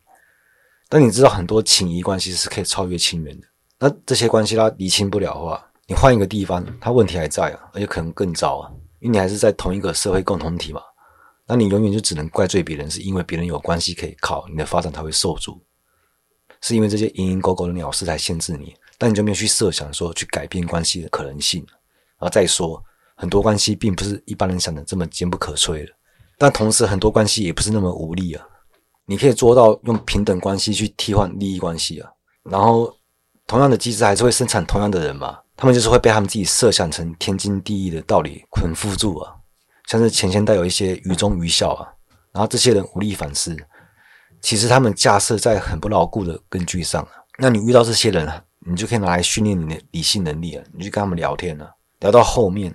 [0.90, 3.46] 但你知道很多情谊关系是可以超越亲缘的。
[3.78, 8.70] 那这些关系他理清不了的话，你换一个地方，他问题还在啊，而且可能更糟啊。
[9.00, 10.80] 因为你还是在同一个社会共同体嘛，
[11.46, 15.60] 那你永远就只能怪罪别人，是因为别人有关系可以靠，你的发展才会受阻。
[16.60, 21.64] 是因为这些蝇营狗苟的鸟事才限制你，但你就没有去设想说去改变关系的可能性。
[22.18, 22.82] 然后再说，
[23.16, 25.92] 很多关系并不是一般人想的这么坚不可摧的。
[26.38, 28.46] 但同时，很多关系也不是那么无力啊。
[29.04, 32.08] 你可以做到用平等关系去替换利益关系啊。
[32.44, 32.94] 然后，
[33.48, 35.40] 同样的机制还是会生产同样的人嘛。
[35.56, 39.34] 他们就是会被他们自己设想成天经地义的道理捆缚住啊。
[39.86, 41.88] 像是前现代有一些愚忠愚孝啊，
[42.32, 43.56] 然后这些人无力反思，
[44.40, 47.12] 其实他们架设在很不牢固的根据上啊。
[47.38, 50.64] 那你遇到这些人啊，你就可以拿来训练你的理性能力啊。
[50.72, 52.74] 你去跟他们聊天啊，聊到后面。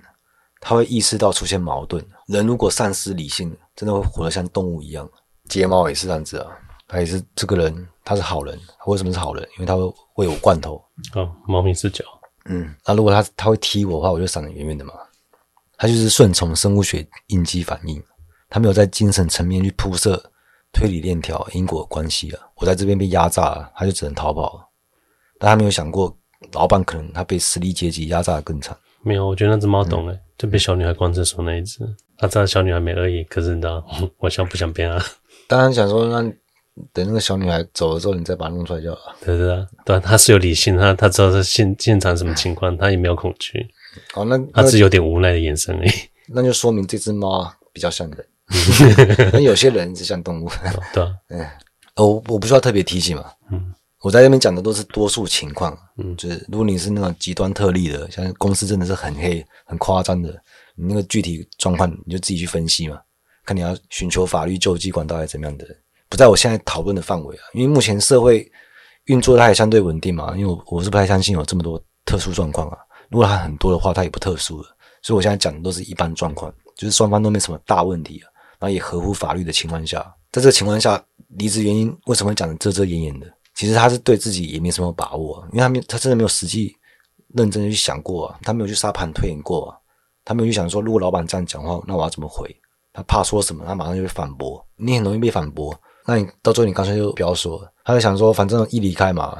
[0.60, 2.04] 他会意识到出现矛盾。
[2.26, 5.08] 人如果丧失理性，真的会活得像动物一样。
[5.48, 6.50] 睫毛也是这样子啊，
[6.88, 8.58] 他也是这个人，他是好人。
[8.76, 9.48] 他为什么是好人？
[9.54, 10.84] 因为他会喂我罐头。
[11.14, 12.04] 哦，猫咪视角。
[12.46, 14.94] 嗯，那如果他他会踢我的话，我就闪得远远的嘛。
[15.78, 18.02] 他就是顺从生物学应激反应，
[18.50, 20.20] 他没有在精神层面去铺设
[20.72, 22.40] 推理链条、因果关系啊。
[22.56, 24.68] 我在这边被压榨了，他就只能逃跑。
[25.38, 26.14] 但他没有想过，
[26.52, 28.76] 老板可能他被实力阶级压榨的更惨。
[29.02, 31.78] 没有，我觉得那只猫懂了，嗯、就被小女孩关厕所那一只。
[32.18, 33.86] 他知道小女孩没恶意，可是你知道，
[34.18, 35.00] 我想不想变啊？
[35.46, 36.20] 当然想说，那
[36.92, 39.16] 等那个小女孩走了之后，你再把她弄出来就好了。
[39.24, 43.64] 对对对，对，他是有理性，他他知道是现现场什么情况，他也没有恐惧。
[44.14, 45.90] 哦，那他只有点无奈的眼神而已。
[46.28, 48.26] 那就说明这只猫比较像人，
[49.32, 50.50] 那有些人是像动物。
[50.92, 51.46] 对啊，嗯，
[51.96, 53.24] 我我不需要特别提醒嘛。
[53.50, 53.74] 嗯。
[54.00, 60.30] 我在这边讲的都是多数情况，嗯，就是如果你是那种极端特例的，像公司真的是很黑、很夸张的，
[60.76, 63.00] 你那个具体状况你就自己去分析嘛，
[63.44, 65.66] 看你要寻求法律救济管道还是怎么样的，
[66.08, 67.42] 不在我现在讨论的范围啊。
[67.54, 68.48] 因为目前社会
[69.06, 72.78] 运作它也相对稳定嘛，因为我我是不太相信有这么多特殊状况啊。
[73.10, 74.68] 如果他很多的话，他也不特殊了。
[75.02, 78.20] 所以我现在讲的都是一般状况，就是双方都没什么大问题，
[78.58, 80.00] 然后也合乎法律的情况下，
[80.32, 83.26] 在这个情况下，离职原因为什么会讲的遮遮掩掩的？
[83.54, 86.76] 其实他是对自己也没什么把握，因为他没他真的没有实际
[87.34, 89.76] 认真的去想过啊，他没有去沙盘推演过啊，
[90.24, 92.54] 他没有去想说，如果老板这样讲话，那我要怎么回？
[92.92, 97.60] 他怕说什么，他马上就会反驳，你很容易被反驳，那你到最后你干脆就不要说。
[97.84, 99.38] 他就想说，反正一离开嘛，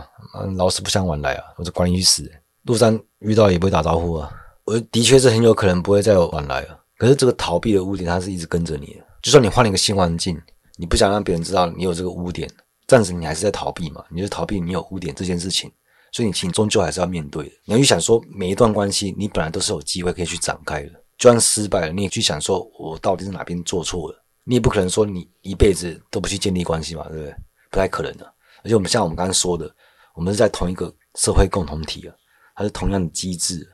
[0.57, 2.31] 老死不相往来啊，我就关你死。
[2.68, 4.31] 路上遇到也不会打招呼啊，
[4.66, 6.78] 我的确是很有可能不会再有往来了。
[6.98, 10.38] 可是这个逃避的污点，它是一直跟着你的，就算你换了一个新环境，
[10.76, 12.46] 你不想让别人知道你有这个污点。
[12.87, 14.04] 暂时你还是在逃避嘛？
[14.11, 15.70] 你就逃避你有污点这件事情，
[16.12, 17.52] 所以你其实终究还是要面对的。
[17.64, 24.24] 你要去想说，每一段关系你本来都是有机会可以去展开的，就算失败了，你也去想说，我到底是哪边做错了？
[24.44, 27.35] 你也不可能说你一辈子都不去建立关系嘛，对不对？
[27.70, 28.24] 不太可能的。
[28.62, 29.70] 而且我们像我们刚刚说的，
[30.14, 32.14] 我们是在同一个社会共同体啊，
[32.59, 33.64] 它是同样的机制，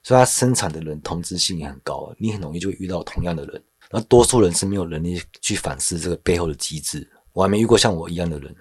[0.00, 2.14] 所以它生产的人同质性也很高。
[2.18, 7.04] 你很容易就会遇到同样的人，而多数人是没有能力去反思这个背后的机制。
[7.32, 8.54] 我还没遇过像我一样的人，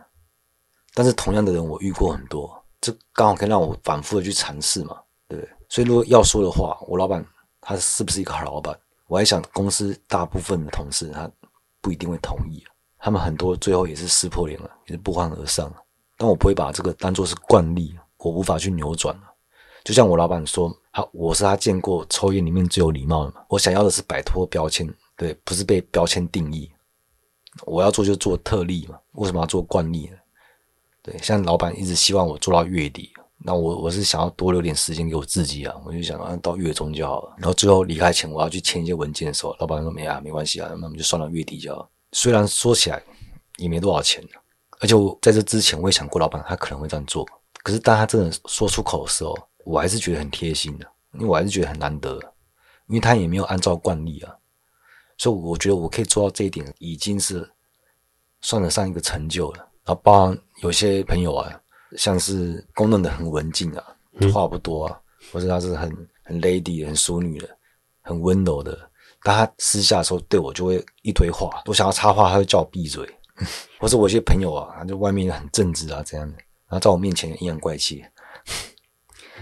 [0.96, 5.52] 但是同样的人我遇过很多，这刚好可以让我反复的去尝试嘛，对不对？
[5.70, 7.24] 所以如果要说的话，我老板
[7.60, 8.76] 他是不是一个好老板？
[9.06, 11.30] 我还想公司大部分的同事他
[11.82, 12.64] 不一定会同意，
[12.98, 15.76] 他们很多最后也是撕破脸了，也是不欢而散了。
[16.18, 19.16] 但我不会把这个当做是惯例，我无法去扭转。
[19.84, 23.42] 就像我老板说，好我是他见过抽烟里面最有礼貌的嘛。
[23.50, 26.72] 我想要的是摆脱标签，对，不是被标签定义。
[27.66, 30.18] 我要做就做特例嘛，为什么要做惯例呢？
[31.02, 33.12] 对，像老板一直希望我做到月底，
[33.44, 37.34] 那我我是想要多留点时间给我自己啊，我就想啊到月中就好了。
[37.38, 41.90] 然后最后离开前我要去签一些文件的时候，老板说没啊，没关系啊，那我们就算到月底就好。
[42.12, 43.02] 虽然说起来
[43.58, 44.24] 也没多少钱，
[44.80, 47.26] 而且我在这之前我也想过老板他可能会这样做，
[47.64, 49.36] 可是当他真的说出口的时候，
[49.66, 52.20] 我还是觉得很贴心的，因为我还是觉得很难得，
[52.88, 54.36] 因为他也没有按照惯例啊。
[55.18, 57.48] 所以我觉得我可以做到这一点，已经是
[58.42, 59.58] 算得上一个成就了。
[59.86, 61.62] 然后，包含有些朋友啊，
[61.98, 63.84] 像是公认的很文静啊，
[64.34, 65.00] 话不多啊，
[65.32, 65.90] 或者他是很
[66.24, 67.50] 很 lady、很淑女的，
[68.02, 68.78] 很温柔的，
[69.24, 73.08] 但他私下的时候对我就会一堆话，我想要插话，他就叫我闭嘴。
[73.80, 78.06] 或者我一些朋友啊，他就外面很正直啊，这样的，然后在我面前阴阳怪气。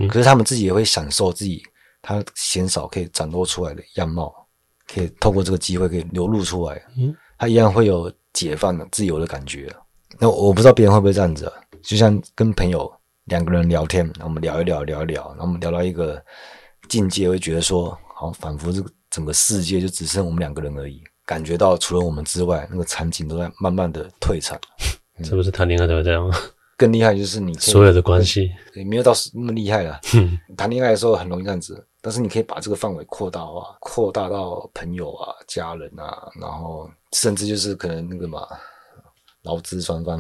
[0.07, 1.61] 可是他们自己也会享受自己
[2.01, 4.33] 他鲜少可以展露出来的样貌。
[4.91, 9.71] 可以透过这个机会可以流露出来，嗯，他一样会有解放的自由的感觉。
[10.17, 11.53] 那我不知道别人会不会这样子啊？
[11.83, 12.91] 就像跟朋友
[13.25, 16.19] 两个人聊天，然后我们聊一聊，聊一聊，然后我们聊到一个
[16.87, 24.59] 境界，会觉得说，好，仿佛这个整个世界就只剩我们两个人而已，感觉到除了我们之外，那个场景都在慢慢的退场。
[25.23, 26.35] 是不是谈恋爱都会这样吗？
[26.79, 29.99] 更厉害就是你所有的关系也没有到那么厉害了。
[30.57, 31.85] 谈恋爱的时候很容易这样子。
[32.01, 38.47] 但是你可以把这个范围扩大化，扩大到朋友啊、家人啊，然后甚至就是可能那个嘛，
[39.43, 40.17] 劳资双方，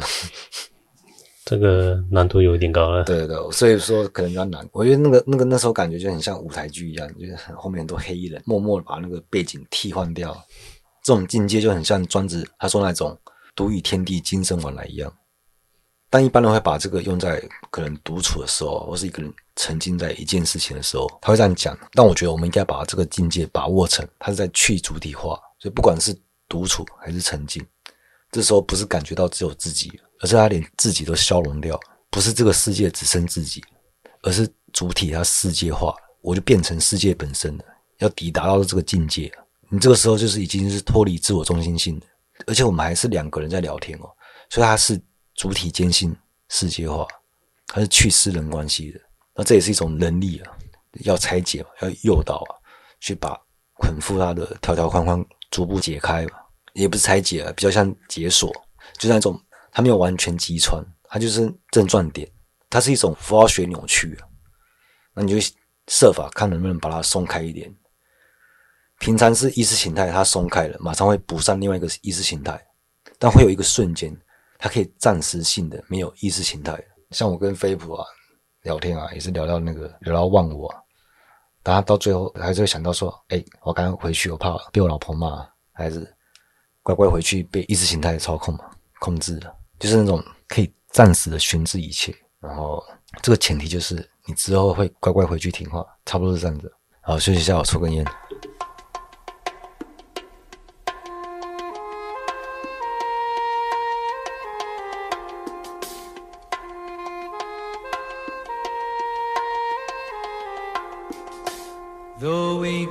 [1.45, 3.05] 这个难度有一点高了。
[3.05, 4.67] 对对对，所以说可能比较难。
[4.73, 10.37] 我觉得那个那个那时候感觉就很像舞台剧一样，就是后面很多黑衣人默默的把那个背景替换掉，
[11.01, 13.17] 这种境界就很像庄子他说那种
[13.55, 15.09] 独与天地今生往来一样。
[16.11, 21.77] 但一般人会把这个用在可能独处的时候，或是一个人沉浸在一件事情的时候，他会这样讲。
[21.93, 25.39] 但我觉得我们应该把这个境界把握成，他是在去主体化。
[25.59, 26.17] 所以不管是
[26.47, 27.63] 独处还是沉浸，
[28.31, 33.63] 这时候不是感觉到只有自己，而是他连自己都消融掉，不是这个世界只剩自己，
[34.23, 37.63] 而是主体它世界化，我就变成世界本身了。
[37.99, 39.31] 要抵达到这个境界，
[39.69, 42.07] 你这个时候就是已经是脱离自我中心性的，
[42.47, 44.09] 而且我们还是两个人在聊天哦，
[44.49, 44.99] 所以他是。
[45.39, 46.13] 主体坚信
[46.49, 47.07] 世界化，
[47.67, 48.99] 它是去私人关系的，
[49.33, 50.51] 那这也是一种能力啊，
[51.05, 52.59] 要拆解嘛，要诱导啊，
[52.99, 53.39] 去把
[53.75, 56.31] 捆缚它的条条框框逐步解开嘛。
[56.73, 58.51] 也不是拆解啊，比较像解锁，
[58.95, 62.29] 就是那种它没有完全击穿，它就是正转点，
[62.69, 64.27] 它是一种符号学扭曲啊。
[65.13, 65.53] 那你就
[65.87, 67.73] 设法看能不能把它松开一点。
[68.99, 72.61] 平常是意识形态，它松开了，马上会补上另外一个意识形态，
[73.17, 74.13] 但会有一个瞬间，
[74.59, 76.79] 它可以暂时性的没有意识形态。
[77.09, 78.05] 像我跟飞普啊
[78.61, 80.77] 聊天啊，也是聊到那个聊到忘我啊。
[81.63, 86.15] 然后到最后还是会想到说，哎、我赶快回去，我怕被我老婆骂，还是
[86.81, 88.65] 乖乖回去被意识形态操控嘛，
[88.99, 92.13] 控制了，就是那种可以暂时的悬置一切。
[92.39, 92.83] 然后
[93.21, 96.71] 这个前提就是你之后会乖乖回去听话，差不多是这样子。
[97.01, 98.05] 好，休息一下，我抽根烟。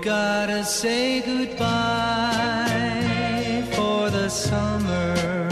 [0.03, 1.65] gotta say goodbye
[3.73, 5.49] for the summer.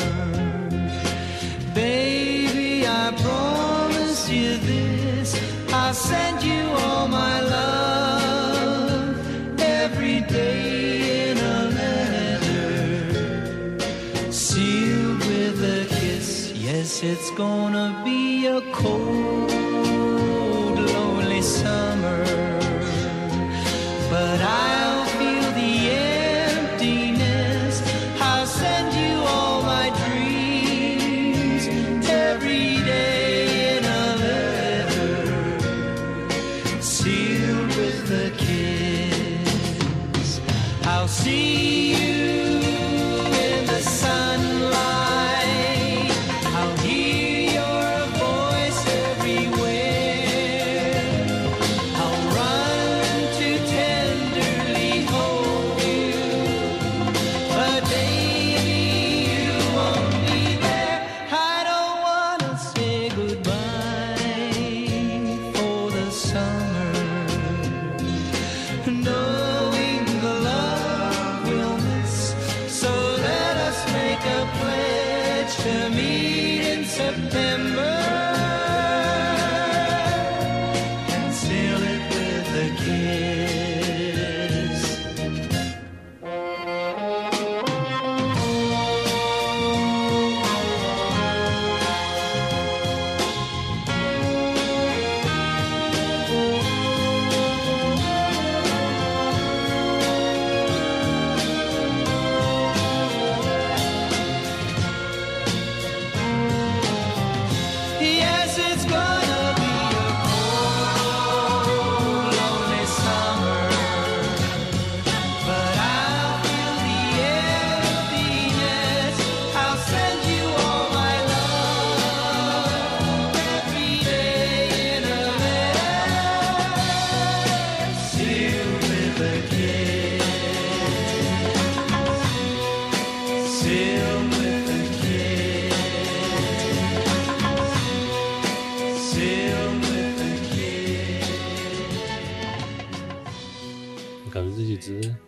[1.75, 5.35] Baby, I promise you this.
[5.73, 9.17] I'll send you all my love
[9.61, 13.13] every day in a letter.
[14.31, 16.53] Seal with a kiss.
[16.55, 19.06] Yes, it's gonna be a cold.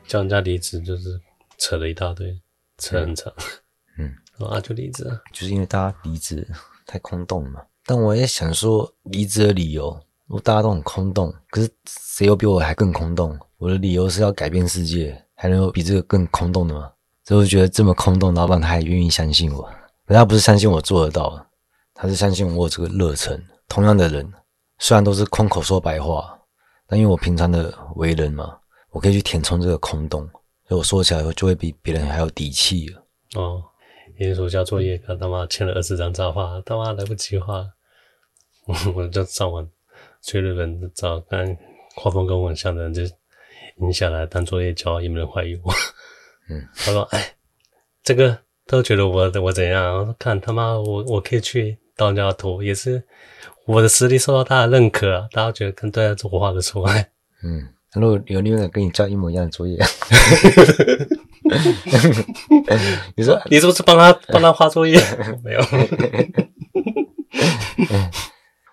[0.09, 1.21] 叫人家离职就是
[1.59, 2.41] 扯了一大堆，
[2.79, 3.33] 扯很长，
[3.99, 4.13] 嗯，
[4.49, 6.49] 啊就离职了，就是因为大家离职
[6.87, 7.63] 太空洞了嘛。
[7.85, 9.91] 但我也想说，离职的理由，
[10.27, 13.39] 如果大家都很空洞，可是谁又比我还更空洞？
[13.59, 16.91] 我的理由是要改变世界，还能有比这个更空洞的吗？
[17.25, 19.69] 所以我觉得这么空洞，老板他还愿意相信我，
[20.07, 21.47] 人家不是相信我做得到，
[21.93, 23.39] 他是相信我有这个热忱。
[23.69, 24.33] 同样的人，
[24.79, 26.39] 虽然都是空口说白话，
[26.87, 28.59] 但因为我平常的为人嘛。
[28.91, 30.29] 我可以去填充这个空洞，
[30.67, 33.05] 所以我说起来就会比别人还有底气了。
[33.35, 33.63] 哦，
[34.19, 37.67] 艺术交作业，他妈欠了二十张照画，他妈来不及画，
[38.67, 39.69] 我 我就上网
[40.23, 41.57] 去日本找看
[41.95, 43.03] 画风跟我很像的人，就
[43.77, 45.73] 印下来当作业交，也没人怀疑我。
[46.49, 47.37] 嗯，他说：“哎，
[48.03, 49.99] 这个都觉得我我怎样？
[49.99, 53.03] 我说看他妈，我我可以去当人家的图，也是
[53.67, 57.11] 我的实力受到大家认可，大家觉得跟对啊，我画的出来。”
[57.45, 57.69] 嗯。
[57.95, 59.77] 如果有另外一个跟你交一模一样的作业，
[63.17, 65.01] 你说你是不是帮他帮他画作业？
[65.43, 65.61] 没有。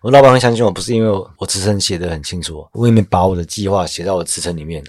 [0.04, 4.84] 我老板会相信我，不是因为我我辞呈写的很清楚，我也没把我的计划写到我辞呈里面，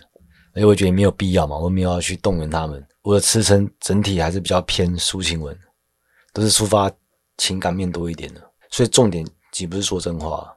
[0.52, 2.86] 而且我觉得没有必要嘛，我没有要去动员他们。
[3.02, 5.56] 我的辞呈整体还是比较偏抒情文，
[6.34, 6.90] 都是抒发
[7.38, 10.52] 情感面多一点的，所以重点既不是说真话，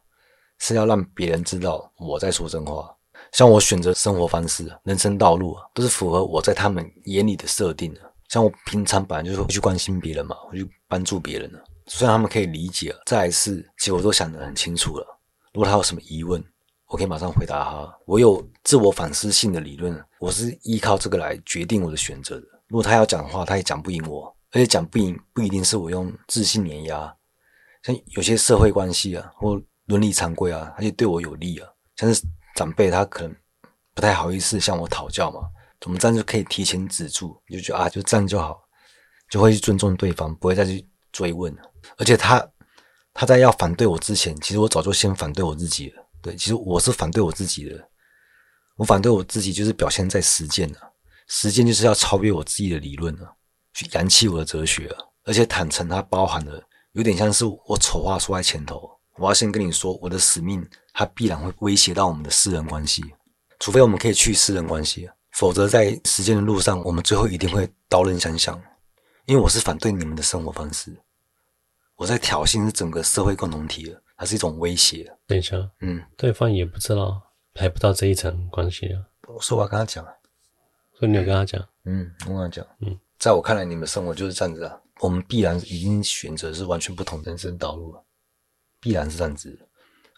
[0.57, 2.93] 是要让别人知道我在说真话。
[3.31, 8.01] 像我选择生活方式、人生道路，都是符合我在他们眼里的设定的。
[8.27, 11.63] 像我平常本来就是会去关心别人嘛，会去帮助别人的。
[11.87, 15.05] 虽然他们可以理解，再来是，其实我都想得很清楚了。
[15.53, 16.43] 如果他有什么疑问，
[16.87, 17.97] 我可以马上回答他。
[18.05, 22.45] 我有自我反思性的理论，我是依靠这个来决定我的选择的。
[22.67, 27.11] 如果他要讲的话，他也讲不赢我，而且讲不赢不一定是我用自信碾压。
[27.81, 31.67] 像有些社会关系啊，或伦理常规啊，他就对我有利啊。
[31.95, 32.21] 像是
[32.59, 33.33] 长辈，他可能
[33.95, 35.39] 不太好意思向我讨教嘛，
[35.85, 38.61] 我们这样就可以提前止住，就觉得啊，就这样就好，
[39.29, 41.61] 就会去尊重对方，不会再去追问了。
[41.97, 42.45] 而且他
[43.13, 46.05] 他在要反对我之前，其实我早就先反对我自己了。
[46.21, 47.89] 对，其实我是反对我自己的。
[48.75, 50.91] 我反对我自己，就是表现在实践啊，
[51.29, 53.31] 实践就是要超越我自己的理论啊，
[53.73, 54.93] 去扬弃我的哲学。
[55.23, 63.03] 而且坦诚，它包含了有点像是我丑话说在前头，我要先跟你说，我的使命它必然会威胁到我们的私人关系，
[63.59, 68.59] 除非我们可以去私人关系，否则在实践的路上，我们最后一定会刀刃相向。
[69.25, 70.97] 因为我是反对你们的生活方式。
[71.95, 75.15] 我在挑衅是整个社会共同体的，它是一种威胁。
[75.27, 77.21] 等一下，嗯，对方也不知道，
[77.53, 79.03] 还不到这一层关系啊。
[79.27, 80.03] 我说我要跟他讲，
[80.97, 81.63] 所以你有跟他讲？
[81.85, 84.79] 嗯，我跟他讲，嗯，在我看来，你们生活就是这样子啊。
[85.01, 88.03] 我们必然已经选择是完全不同人生道路了，
[88.79, 89.57] 必然是这样子。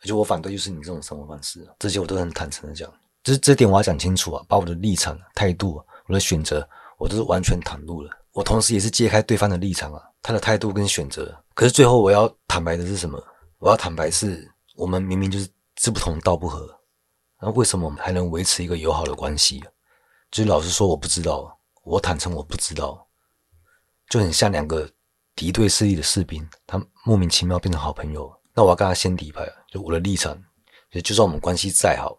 [0.03, 2.91] 而且我反对就是你这种生活方式，这些我都很坦诚的讲。
[3.23, 8.09] 就是这点我要讲清楚啊，把我的立场、态度、我的选择，我都是完全袒露了。
[8.31, 11.37] 我同时也是揭开对方的立场啊，他的态度跟选择。
[11.53, 13.23] 可是最后我要坦白的是什么？
[13.59, 16.67] 我要坦白是，我们明明就是志不同道不合，
[17.39, 19.63] 那为什么我们还能维持一个友好的关系？
[20.31, 23.05] 就是老实说，我不知道，我坦诚我不知道，
[24.09, 24.89] 就很像两个
[25.35, 28.33] 敌对势力的士兵，他莫名其妙变成好朋友。
[28.53, 30.37] 那我要跟他先底牌，就我的立场，
[30.91, 32.17] 就就算我们关系再好，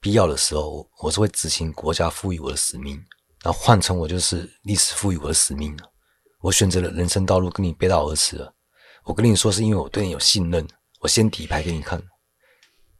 [0.00, 3.02] 必要的时候，我是会执行国家赋予我的使命。
[3.42, 5.76] 然后换成我就是历史赋予我的使命，
[6.40, 8.54] 我选择了人生道路跟你背道而驰了。
[9.04, 10.66] 我跟你说是因为我对你有信任，
[11.00, 12.02] 我先底牌给你看，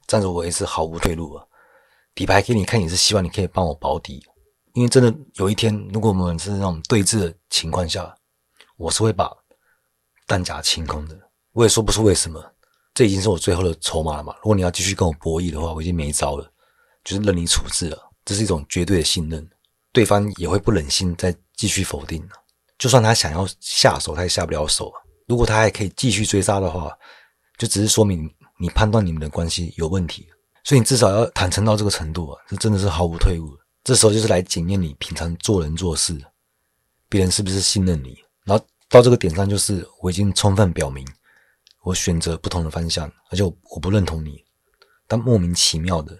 [0.06, 1.46] 这样子我也是毫无退路啊。
[2.14, 4.22] 底牌给你看也是希望你可以帮我保底，
[4.74, 8.14] 因为真的有一天如果我们是那种对峙的情况下，
[8.76, 9.34] 我是会把
[10.26, 11.23] 弹夹清空的。
[11.54, 12.44] 我也说不出为什么，
[12.92, 14.34] 这已经是我最后的筹码了嘛。
[14.38, 16.48] 如果你要继续跟我博弈的话，我已经没招了，
[17.02, 17.98] 就是任你处置了。
[18.24, 19.48] 这是一种绝对的信任。
[19.92, 22.20] 对方也会不忍心再继续否定，
[22.78, 24.92] 就算他想要下手，他也下不了手。
[25.28, 26.92] 如果他还可以继续追杀的话，
[27.56, 28.28] 就只是说明
[28.58, 30.28] 你判断你们的关系有问题。
[30.64, 33.56] 所以你至少要坦诚到这个程度啊，这真的是毫无退路。
[33.84, 36.20] 这时候就是来检验你平常做人做事，
[37.08, 38.18] 别人是不是信任你。
[38.44, 41.06] 然后到这个点上，就是我已经充分表明
[41.84, 44.44] 我选择不同的方向，而且我不认同你。
[45.06, 46.18] 但莫名其妙的，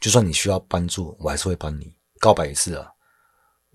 [0.00, 1.94] 就算你需要帮助，我还是会帮你。
[2.18, 2.90] 告白一次啊。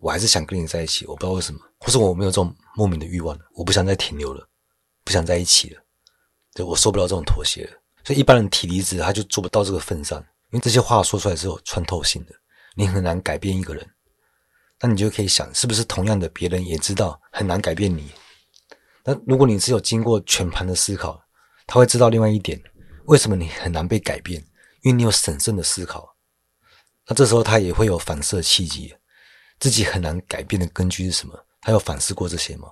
[0.01, 4.47] 我还是想跟你在一起，我不知道为什么，或是我没有这种莫名的欲望，我不想再停留了，
[5.03, 5.81] 不想在一起了，
[6.53, 7.71] 就我受不了这种妥协了。
[8.05, 10.17] 所以一般人提离职，他就做不到这个份上，
[10.51, 12.33] 因为这些话说出来是有穿透性的，
[12.75, 13.85] 你很难改变一个人。
[14.79, 18.09] 那你就可以想，是不是同样的，别人也知道很难改变你？
[19.03, 21.21] 那如果你是有经过全盘的思考，
[21.69, 22.59] 他会知道另外一点，
[23.05, 24.41] 为什么你很难被改变？
[24.81, 26.15] 因为你有审慎的思考。
[27.05, 28.95] 那这时候他也会有反射契机。
[29.59, 31.45] 自己很难改变的根据是什么？
[31.61, 32.69] 他有反思过这些吗？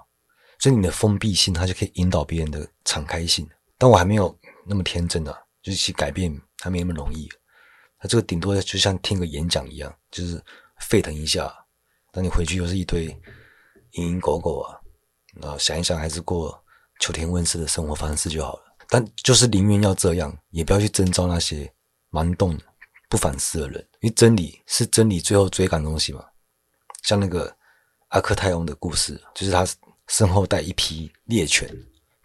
[0.57, 3.47] 所以你的封闭性，他就可以引导别人的敞开性。
[3.77, 4.35] 但我还没有
[4.65, 7.29] 那么天真啊，就是去改变还没那么容易。
[7.99, 10.43] 他这个顶多就像听个演讲一样，就是
[10.79, 11.53] 沸腾一下。
[12.11, 13.09] 但你回去又是一堆
[13.91, 14.79] 蝇营狗苟啊，
[15.39, 16.63] 然后想一想，还是过
[16.99, 18.66] 秋天问世的生活方式就好了。
[18.89, 21.71] 但就是宁愿要这样，也不要去征召那些
[22.09, 22.57] 蛮动
[23.09, 26.23] 不反思的人，因为真理是真理，最后追赶东西嘛。
[27.03, 27.55] 像那个
[28.09, 29.65] 阿克泰翁的故事，就是他
[30.07, 31.69] 身后带一批猎犬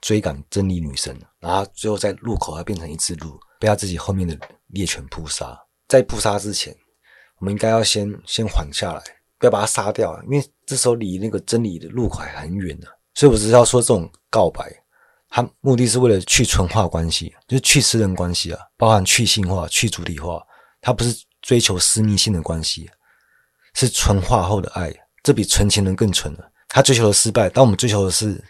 [0.01, 4.37] 追赶真理女神，然后最后在路口他变成一只鹿，被他自己后面的
[4.69, 5.57] 猎犬扑杀。
[5.89, 6.75] 在扑杀之前，
[7.39, 9.03] 我们应该要先先缓下来，
[9.39, 12.87] 不要把他杀掉，因为这时候离那个真理的路口还很远呢。
[13.15, 14.82] 所以我只是要说，这种告白，
[15.35, 20.47] 他目的是为了去纯化关系，就是去私人关系啊，包含去性化、去主体化，
[20.83, 22.89] 他不是追求私密性的关系。
[23.73, 26.53] 是纯化后的爱，这比纯情人更纯了。
[26.69, 28.45] 他追求的失败，但我们追求的是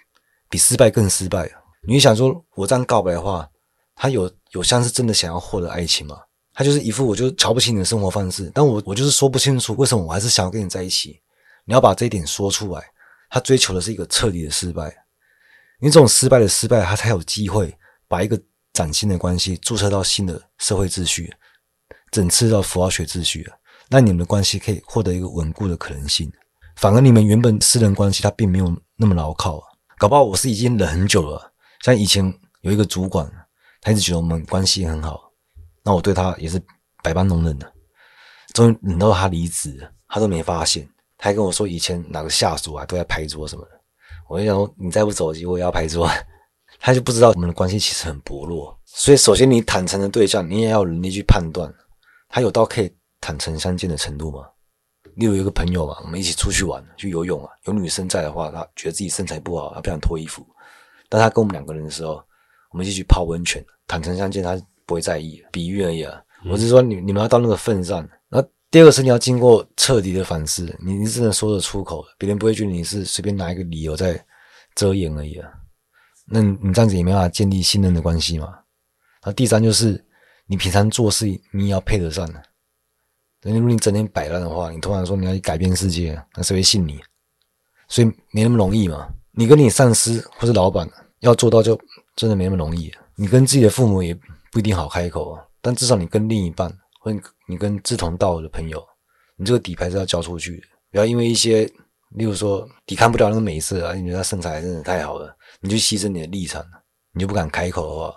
[0.51, 1.49] 比失败更失败。
[1.87, 3.49] 你想说，我这样告白的话，
[3.95, 6.17] 他有有像是真的想要获得爱情吗？
[6.53, 11.17] 他就是一副我就瞧不起你的生活方式，但我我就是说不清楚为什么我还是想要跟你在一起。
[11.65, 12.83] 你要把这一点说出来。
[13.31, 14.95] 他追求的是一个彻底的失败，
[15.83, 17.77] 因为这种失败的失败，他才有机会
[18.07, 18.41] 把一个
[18.73, 21.35] 崭新的关系注册到新的社会秩序，
[22.13, 23.51] 整次到符号学秩序。
[23.89, 26.33] 那你们的关系可以获得一个稳固的可能性，
[26.77, 29.61] 反而你们原本私人关系他并没有那么牢靠，
[29.99, 31.53] 搞不好我是已经忍很久了。
[31.81, 33.29] 像以前有一个主管，
[33.81, 35.33] 他一直觉得我们关系很好，
[35.83, 36.63] 那我对他也是
[37.03, 37.71] 百般容忍的。
[38.55, 43.82] 终于忍到他离职，他都没发现，他还跟我说以前哪个下属啊都在拍桌什么的。
[44.33, 46.09] 我就想说，你再不走，我也要拍桌。
[46.81, 48.75] 他就不知道我们的关系其实很薄弱。
[48.87, 51.71] 所以，首先你坦诚的对象，你也要有能力去判断，
[52.31, 54.47] 他有到可以坦诚相见的程度吗？
[55.17, 60.43] 例如有一个朋友嘛，我们一起出去玩，去游泳啊，有女生在的话，他觉得自己身材不好，他不想脱衣服。
[61.11, 62.25] 但他跟我们两个人的时候，
[62.71, 66.19] 我们一起去泡温泉，坦诚相见，他不会在意，比喻而已啊。
[66.49, 68.09] 我是说，你你们要到那个份上。
[68.73, 74.19] 第二个是你要经过彻底的反思，你你只能说得出口，别人不会觉得你是随便拿一个理由在
[74.75, 75.47] 遮掩而已啊。
[76.25, 78.49] 那你这样子也没办法建立信任的关系嘛。
[79.27, 80.03] 那第三就是
[80.47, 82.43] 你平常做事你也要配得上的。
[83.43, 86.99] 如果你整天摆烂的话，你突然说你要去改变世界，那谁会信你？
[87.89, 89.07] 所以没那么容易嘛。
[89.33, 90.89] 你跟你上司或是老板
[91.21, 91.79] 要做到，就
[92.17, 92.91] 真的没那么容易。
[93.17, 94.19] 你跟自己的父母也
[94.51, 97.11] 不一定好开口啊，但至少你跟另一半或
[97.49, 98.81] 你跟志同道合的朋友，
[99.37, 100.67] 你这个底牌是要交出去的。
[100.93, 101.65] 不要因为一些，
[102.11, 106.65] 例如说抵抗不了那个美色啊，你觉得他身材真的太好了，你就牺牲你的立场，
[107.13, 108.15] 你就不敢开口的话，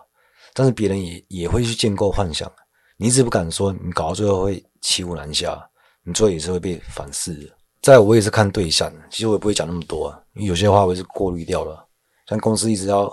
[0.53, 2.51] 但是别人也也会去建构幻想。
[2.97, 5.67] 你一直不敢说，你搞到最后会骑虎难下，
[6.03, 7.51] 你最后也是会被反噬的。
[7.81, 11.83] 再我也是看对象，其实我也不会讲那么多啊，因为有些话我也是过滤掉了。
[12.27, 13.09] 像公司一直要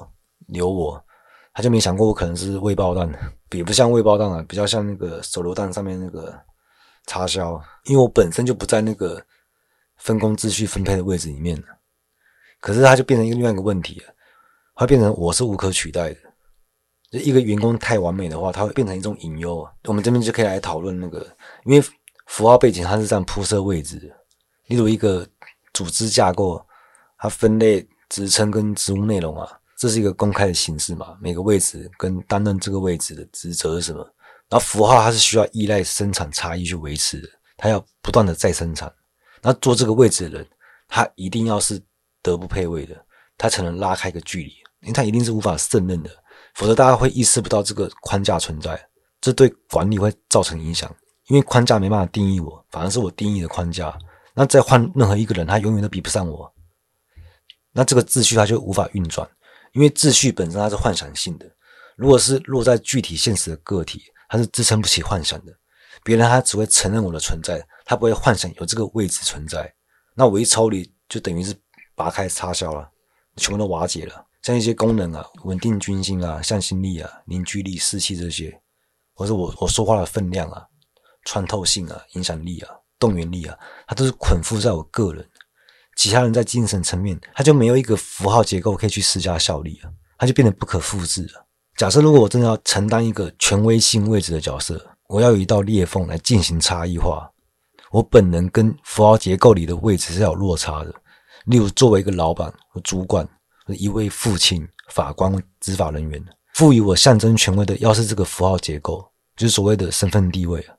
[0.49, 1.03] 留我，
[1.55, 3.11] 他就没想过我可能是未爆弹，
[3.53, 6.35] 比不像未爆弹啊，比较像那个手榴弹上面那个
[7.07, 9.23] 插销，因为我本身就不在那个
[9.99, 11.63] 分工秩序分配的位置里面，
[12.61, 14.15] 可是它就变成一个另外一个问题了，
[14.75, 16.17] 它变成我是无可取代的。
[17.11, 19.69] 就一个员工太完美的话，它会变成一种隐忧。
[19.85, 21.19] 我们这边就可以来讨论那个，
[21.67, 21.87] 因为
[22.25, 24.11] 符号背景它是这样铺设位置。
[24.69, 25.29] 例如一个
[25.75, 26.65] 组织架构，
[27.19, 31.19] 它分类职称跟职务内容啊，这是一个公开的形式嘛。
[31.21, 33.99] 每个位置跟担任这个位置的职责是什么？
[34.49, 38.95] 然后符号它是需要依赖生产差异去维持的，它要不断的再生产。
[39.41, 40.47] 那做这个位置的人，
[40.87, 41.83] 他一定要是
[42.23, 42.95] 德不配位的，
[43.37, 44.51] 他才能拉开一个距离，
[44.83, 46.11] 因为他一定是无法胜任的。
[46.55, 48.81] 否则，大家会意识不到这个框架存在，
[49.21, 50.89] 这对管理会造成影响。
[51.27, 53.99] 因为框架没办法定义我，反而是我定义的框架。
[54.33, 56.53] 那再换任何一个人，他永远都比不上我。
[57.73, 59.29] 那这个秩序它就无法运转，
[59.73, 61.47] 因为秩序本身它是幻想性的。
[61.97, 65.53] 如果是落在具体现实的个体，它是支撑不起幻想的。
[66.03, 69.73] 别人他只会承认我的存在，他不会幻想有这个位置存在。
[70.15, 71.55] 那我一抽离，就等于是
[71.95, 72.91] 拔开插销了，
[73.37, 74.27] 全部都瓦解了。
[74.43, 78.61] 像一些功能啊，稳定军心啊，向心力啊，凝聚力、士气这些，
[79.15, 80.67] 或者我我说话的分量啊，
[81.25, 83.57] 穿透性啊，影响力啊，动员力啊，
[83.87, 85.31] 它都是捆缚在我个人。
[85.97, 91.47] 其他人在精神层面，他就没有一个符号结构可以去施加效力啊，他就变得不可复制了。
[91.77, 97.31] 假设如果我真的要承担一个权威性位置的角色，我要有一道裂缝来进行差异化，
[97.91, 100.95] 我本能跟符号结构里的位置是有落差的。
[101.47, 103.29] 例如，作为一个老板和主管。
[103.69, 106.23] 一位父亲、法官、执法人员，
[106.55, 109.03] 赋予我象征权威的，要是这个符号结构，
[109.37, 110.75] 就是所谓的身份地位啊。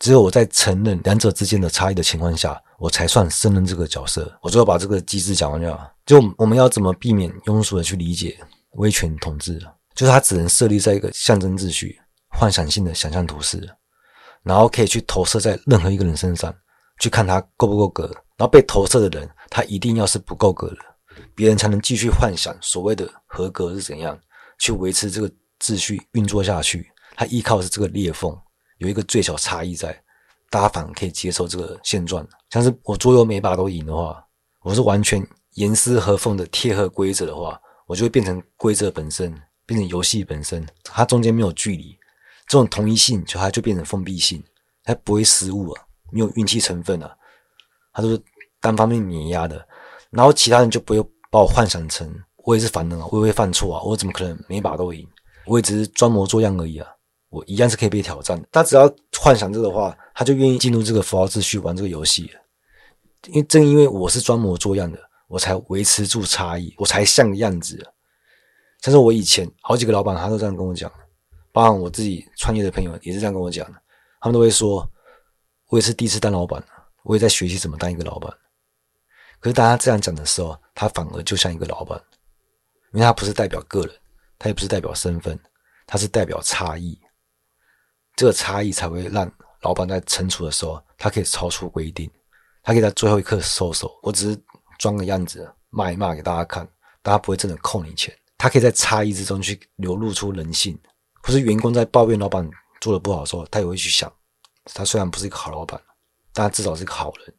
[0.00, 4.36] 只有我在承认两者之间的差异的情况下，我才算胜任这个角色。
[4.42, 5.88] 我最后把这个机制讲完就好。
[6.06, 8.36] 就我们要怎么避免庸俗的去理解
[8.72, 9.60] 威权统治？
[9.94, 13.68] 就是它只能设立在一个象征秩序、幻想性的想象图示，
[14.42, 16.54] 然后可以去投射在任何一个人身上，
[16.98, 18.04] 去看他够不够格。
[18.38, 20.76] 然后被投射的人，他一定要是不够格的。
[21.34, 24.18] 别人才能继续幻想所谓的合格是怎样
[24.58, 25.30] 去维持这个
[25.60, 26.90] 秩序运作下去。
[27.16, 28.34] 他依靠的是这个裂缝，
[28.80, 29.92] 有一个最小差异在，
[30.48, 32.26] 大家反而可以接受这个现状。
[32.48, 34.24] 像是我桌游每把都赢的话，
[34.62, 35.24] 我是完全
[35.54, 39.30] 严丝合缝的贴合规则的话，我就会变成规则本身，
[39.66, 40.66] 变成游戏本身。
[40.82, 41.94] 它中间没有距离，
[42.46, 44.42] 这种同一性就它就变成封闭性，
[44.82, 47.14] 它不会失误啊，没有运气成分啊，
[47.92, 48.18] 它都是
[48.62, 49.68] 单方面碾压的。
[50.08, 55.06] 然后其他人就不会把我幻想成我也是凡人啊，我也会犯错啊，我怎么可能每把都赢？
[55.44, 56.88] 我也只是装模作样而已啊，
[57.30, 58.46] 我一样是可以被挑战的。
[58.52, 62.30] 他只要幻想这个的话，他就愿意进入这个符号秩序玩这个游戏。
[63.26, 67.78] 因为正因为我是装模作样的，我才维持住差异，我才像个样子。
[68.80, 70.90] 像是我以前好几个老板，他都这样跟我讲，
[71.52, 73.66] 包含我自己创业的朋友也是这样跟我讲，
[74.20, 74.88] 他们都会说，
[75.68, 76.64] 我也是第一次当老板，
[77.02, 78.32] 我也在学习怎么当一个老板。
[79.38, 82.02] 可是，当他这样讲的时候，他反而就像一个老板，
[82.92, 83.94] 因为他不是代表个人，
[84.38, 85.38] 他也不是代表身份，
[85.86, 86.98] 他是代表差异。
[88.16, 89.30] 这个差异才会让
[89.62, 92.10] 老板在惩处的时候，他可以超出规定，
[92.62, 94.42] 他可以在最后一刻收手，我只是
[94.78, 96.68] 装个样子，骂一骂给大家看，
[97.02, 98.14] 但他不会真的扣你钱。
[98.36, 100.78] 他可以在差异之中去流露出人性，
[101.22, 102.48] 或是员工在抱怨老板
[102.80, 104.10] 做的不好的时候，他也会去想，
[104.72, 105.78] 他虽然不是一个好老板，
[106.32, 107.34] 但他至少是个好人，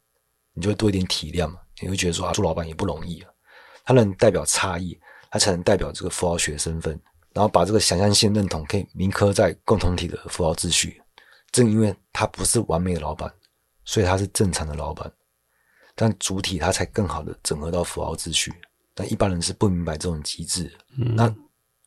[0.53, 3.29] 你就会多一点体谅嘛，你会觉得说啊，做老板也不容易啊。
[3.83, 4.95] 他能代表差异，
[5.31, 7.01] 他才能代表这个符号学身份，
[7.33, 11.01] 然后把这个想象性认同可以铭刻在共同体的符号秩序。
[11.51, 13.31] 正因为他不是完美的老板，
[13.83, 15.11] 所以他是正常的老板，
[15.95, 18.53] 但主体他才更好的整合到符号秩序。
[18.93, 20.71] 但一般人是不明白这种机制。
[20.97, 21.33] 嗯，那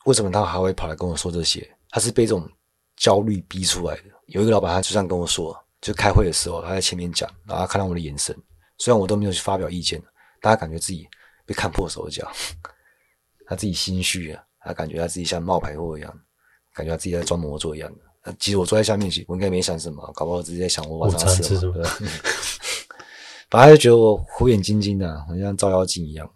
[0.05, 1.67] 为什么他还会跑来跟我说这些？
[1.91, 2.51] 他是被这种
[2.97, 4.03] 焦虑逼出来的。
[4.27, 8.37] 有一个老板，他就这样跟我说：，就开会的时候，他在前面讲，然后他看到我的眼神，
[8.79, 10.03] 虽然我都没有去发表意见，
[10.41, 11.09] 大家感觉自己
[11.47, 12.31] 被看破手脚，
[13.47, 16.13] 他自己心虚啊，他感觉他自己像冒牌货一样，
[16.73, 18.35] 感觉他自己在装模作样的。
[18.39, 21.75] 其实我坐在下面，我应该没想什么，搞不好直接在想我晚上吃什么。
[23.51, 26.29] 反正他就觉得我火眼金睛的，好像照妖镜一样。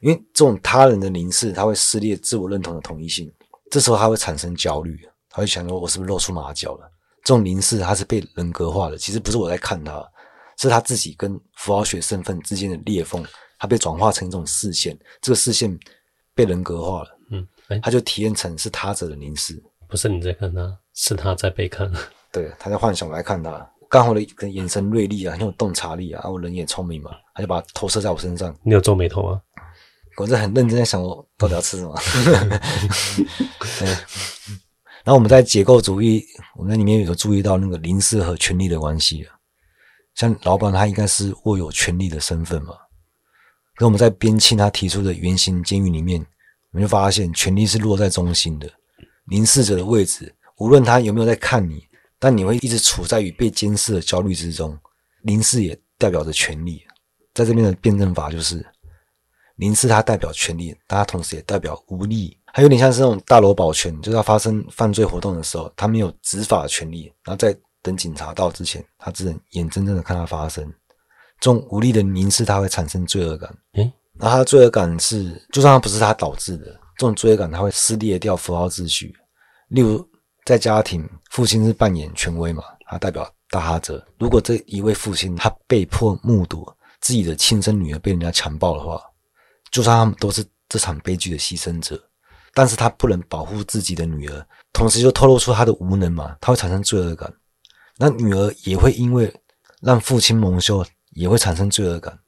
[0.00, 3.30] 因为这种他人的凝视，他会撕裂自我认同的统一性。
[3.70, 4.96] 这时候他会产生焦虑，
[5.28, 6.90] 他会想说：“我是不是露出马脚了？”
[7.24, 8.96] 这种凝视，他是被人格化的。
[8.96, 10.08] 其实不是我在看他，
[10.58, 13.24] 是他自己跟符号学身份之间的裂缝，
[13.58, 14.96] 他被转化成一种视线。
[15.20, 15.76] 这个视线
[16.34, 17.15] 被人格化了，嗯，
[17.82, 21.90] 他就体验成是他者的凝视，不是你在看他，是他在被看。
[22.32, 28.54] 对，他在幻想来看他，刚好的眼神锐利啊，很有洞察力啊，我人也聪明嘛，他就把它投射在我身上。
[28.62, 29.40] 你有皱眉头吗？
[30.18, 31.94] 我在很认真在想，我到底要吃什么？
[33.78, 33.88] 对。
[35.04, 36.24] 然后我们在解构主义，
[36.56, 39.24] 我们在里面有注意到那个凝视和权力的关系。
[40.14, 42.74] 像老板，他应该是握有权力的身份嘛。
[43.76, 46.26] 可我们在边沁他提出的原型监狱里面，
[46.76, 48.70] 我们就发现权力是落在中心的。
[49.24, 51.82] 凝视者的位置，无论他有没有在看你，
[52.18, 54.78] 但你会一直处在于被监视的焦虑之中。
[55.22, 56.82] 凝视也代表着权力，
[57.32, 58.62] 在这边的辩证法就是。
[59.54, 70.62] 凝视它代表权力，但它同时也代表无力，还有点像是那种大罗保全，就是要发生犯罪活动的时候，他没有执法的权利，然后在等警察到之前，他只能眼睁睁的看它发生。
[71.40, 73.50] 这种无力的凝视，它会产生罪恶感。
[73.76, 79.14] 诶，那他的罪恶感是，就算他不是他导致的，这种罪恶感它会撕裂掉符号秩序。
[79.68, 80.06] 例如，
[80.44, 84.04] 在家庭，父亲是扮演权威嘛，他代表大哈者。
[84.18, 86.66] 如果这一位父亲他被迫目睹
[87.00, 89.00] 自己的亲生女儿被人家强暴的话，
[89.70, 92.02] 就算他们都是这场悲剧的牺牲者，
[92.54, 97.32] 但是他不能保护自己的女儿，同时就透露出他的无能嘛，他会产生罪恶感。
[97.98, 99.32] 那女儿也会因为
[99.82, 102.18] 让父亲蒙羞，也会产生罪恶感，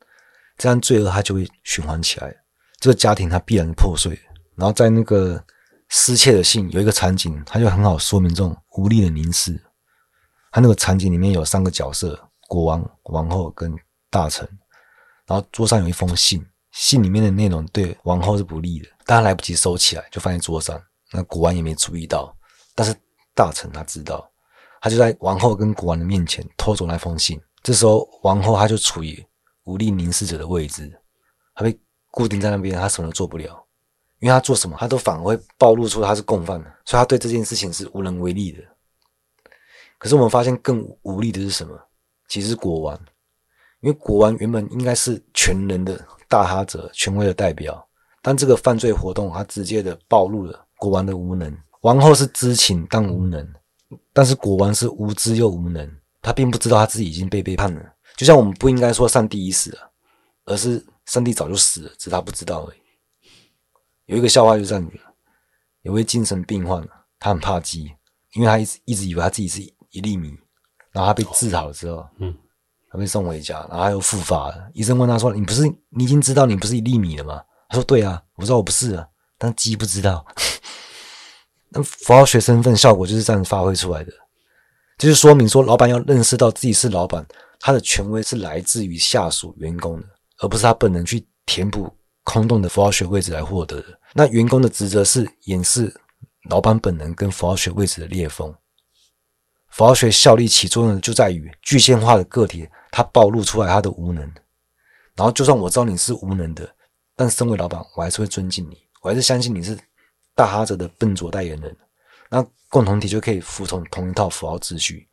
[0.58, 2.34] 这样罪恶它就会循环起来，
[2.80, 4.18] 这个家庭它必然破碎。
[4.56, 5.42] 然后在那个
[5.88, 9.58] 失窃的信有一个场景，它就很好说明这种无力的凝视。
[10.50, 13.72] 它那个场景里面有三个角色：国王、王后跟
[14.10, 14.46] 大臣，
[15.26, 16.44] 然后桌上有一封信。
[16.72, 20.80] 信里面的内容对王后是不利的，但他来不及收起来，就放在桌上。
[21.12, 22.36] 那国王也没注意到，
[22.74, 22.94] 但是
[23.34, 24.30] 大臣他知道，
[24.80, 27.40] 他就在王后跟国王的面前偷走那封信。
[27.62, 29.24] 这时候王后她就处于
[29.68, 30.90] 无力凝视者的位置，
[31.54, 31.78] 他被
[32.10, 33.62] 固定在那边，他什么都做不了，
[34.20, 38.62] 因为他做什么，他都反而会暴露出他是共犯，所以他对这件事情是无能为力的。
[39.98, 41.78] 可是我们发现更无力的是什么？
[42.28, 42.98] 其实是国王，
[43.80, 46.02] 因为国王原本应该是全能的。
[46.30, 47.88] 大哈者权威的代表，
[48.20, 51.50] 但这个犯罪活动，他直接的暴露了国王的无能。
[51.80, 53.50] 王后是知情但无能，
[54.12, 55.90] 但是国王是无知又无能，
[56.20, 57.80] 他并不知道他自己已经被背叛了。
[58.18, 59.90] 就像我们不应该说上帝已死了，
[60.44, 62.78] 而是上帝早就死了，只是他不知道而已。
[64.06, 64.98] 有一个笑话就这样子，
[65.82, 66.86] 有位精神病患，
[67.20, 67.84] 他很怕鸡，
[68.34, 70.36] 因为他一直一直以为他自己是一粒米，
[70.90, 72.36] 然后他被治好了之后，嗯。
[72.90, 74.70] 他被送回家，然后他又复发了。
[74.72, 79.06] 医生问他说：“你不是你已经知道你不是一粒米了吗？”他说：“对啊，我知道我不是啊，
[79.36, 80.24] 但鸡不知道。
[81.68, 84.12] ”那符号学身份效果就是这样发挥出来的，
[84.96, 87.26] 就是说明说，老板要认识到自己是老板，
[87.58, 90.06] 他的权威是来自于下属员工的，
[90.38, 91.92] 而不是他本人去填补
[92.24, 94.00] 空洞的符号学位置来获得的。
[94.14, 95.94] 那员工的职责是掩饰
[96.48, 98.54] 老板本能跟符号学位置的裂缝。
[99.68, 102.68] 符号学效力起作用就在于具现化的个体。
[102.90, 104.24] 他暴露出来他的无能，
[105.14, 106.74] 然后就算我知道你是无能的，
[107.14, 109.78] 但身为老板，我还是会尊敬你，我还是相信你是
[110.34, 111.76] 大哈者的笨拙代言人。
[112.30, 115.07] 那共同体就可以服从同一套符号秩序。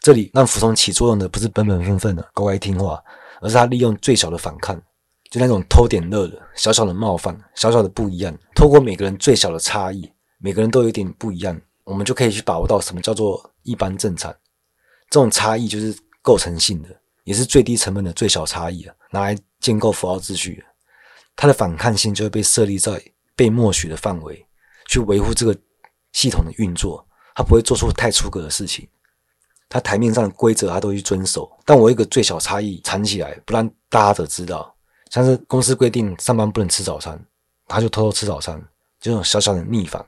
[0.00, 3.02] 这里让服从起作用的不是本本分分的乖乖听话，
[3.40, 4.76] 而是他利用最小的反抗，
[5.30, 14.30] 就那种偷点乐的小小的冒犯、小小的不一样，透过每个人最小的差异，每个人都有点不一样，我们就可以去把握到什么叫做一般正常。
[15.08, 16.88] 这种差异就是构成性的。
[17.24, 20.64] 也是最低成本的最小差异啊，拿来建构符号秩序，
[21.36, 23.00] 它的反抗性就会被设立在
[23.36, 24.44] 被默许的范围，
[24.88, 25.56] 去维护这个
[26.12, 27.06] 系统的运作，
[27.36, 28.88] 它不会做出太出格的事情。
[29.70, 31.50] 他台面上的规则，他都去遵守。
[31.64, 34.74] 但我一个最小差异藏起来，不让大家都知道。
[35.10, 37.18] 像是公司规定上班不能吃早餐，
[37.68, 38.60] 他就偷偷吃早餐，
[39.00, 40.04] 这种小小的逆反。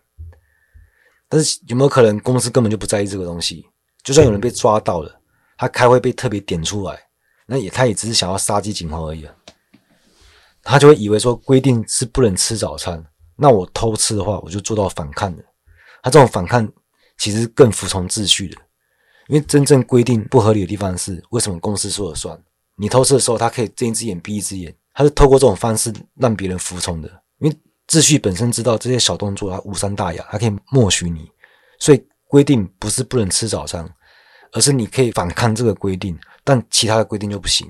[1.29, 3.65] 但是有没有可能公司根本就不在意这个东西？
[4.03, 5.21] 就算有人被抓到了，
[5.57, 7.01] 他开会被特别点出来，
[7.47, 9.35] 那也他也只是想要杀鸡儆猴而已啊。
[10.65, 13.05] 他就会以为说规定是不能吃早餐，
[13.37, 15.43] 那我偷吃的话，我就做到反抗了。
[16.03, 16.69] 他这种反抗
[17.19, 18.57] 其实更服从秩序的。
[19.33, 22.39] 因为真正规定不合理的地方是，为什么公司说了算？
[22.77, 27.09] 你偷吃的时候，他可以睁一只眼闭一只眼，他是透过这种方式让别人服从的。
[27.39, 27.57] 因为
[27.89, 31.31] 秩序本身知道这些小动作，它无伤大雅，它可以默许你。
[31.79, 33.89] 所以规定不是不能吃早餐，
[34.53, 36.15] 而是你可以反抗这个规定，
[36.45, 37.67] 但其他的规定就不行。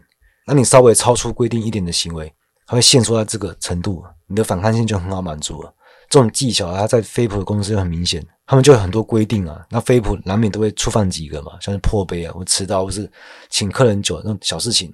[0.48, 2.34] 那你稍微超出规定一点的行为，
[2.66, 5.72] 它会限缩在这个程度，你的反抗性就很好满足了。
[6.12, 8.22] 这种技巧，它在飞普的公司很明显。
[8.44, 13.10] 他们就有很多规定啊，那飞普难免都会触犯几个嘛，像是破杯啊，或迟到，或是
[13.48, 14.92] 请客人酒那种小事情，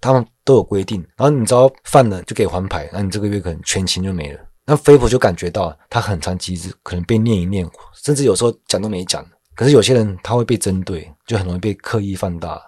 [0.00, 1.00] 他们都有规定。
[1.16, 4.40] 然后你只要犯了，就给黄牌，那你这个月可能全勤就没了。
[4.66, 7.64] 那飞普就感觉到他很长机制，可能被念一念，
[8.02, 9.24] 甚至有时候讲都没讲。
[9.54, 12.60] 可是有些人他会被针对，就很容易被刻意放大，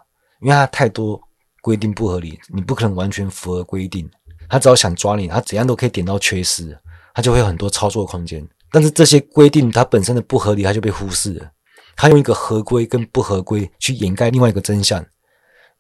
[0.43, 1.21] 因为他太多
[1.61, 4.09] 规定不合理，你不可能完全符合规定。
[4.49, 6.79] 他只要想抓你，他怎样都可以点到缺失，
[7.15, 8.47] 他就会有很多操作空间。
[8.73, 11.51] 但是这些规定它本身的不合理，它就被忽视了。
[11.97, 15.05] 它用一个合规跟不合规去掩盖另外一个真相，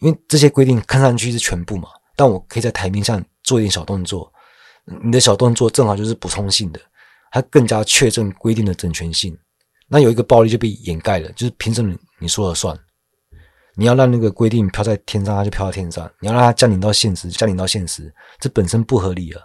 [0.00, 4.30] 因为这些规定看上去是全部嘛，但我可以在台面上做一点小动作，
[5.04, 6.80] 你的小动作正好就是补充性的，
[7.30, 9.38] 它更加确证规定的整全性。
[9.88, 12.76] 那有一个暴力就被掩盖了，就是凭什么你说了算？
[13.76, 19.40] 你要让那个规定飘在天上，它就飘在天上；你要让它降临到现实，降临到现实，这本身不合理啊。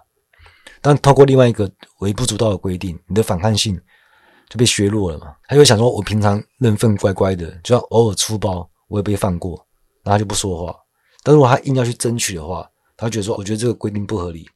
[0.86, 1.68] 但透过另外一个
[2.02, 3.76] 微不足道的规定，你的反抗性
[4.48, 5.36] 就被削弱了嘛？
[5.48, 9.66] 他就想说，我平常认份乖乖的，就算偶尔粗暴，我也被放过，
[10.04, 10.76] 然后就不说话。
[11.24, 14.48] 但如果他硬要去争取的话，他觉得说，我觉得这个规定不合理。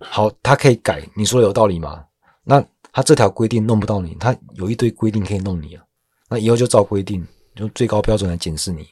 [0.00, 2.04] 好，他可以改，你说的有道理吗？
[2.44, 5.82] 那他这条规定弄不到你，他有一堆规定可以弄你啊。
[6.28, 8.86] 那以后就照规定，用最高标准来检视你。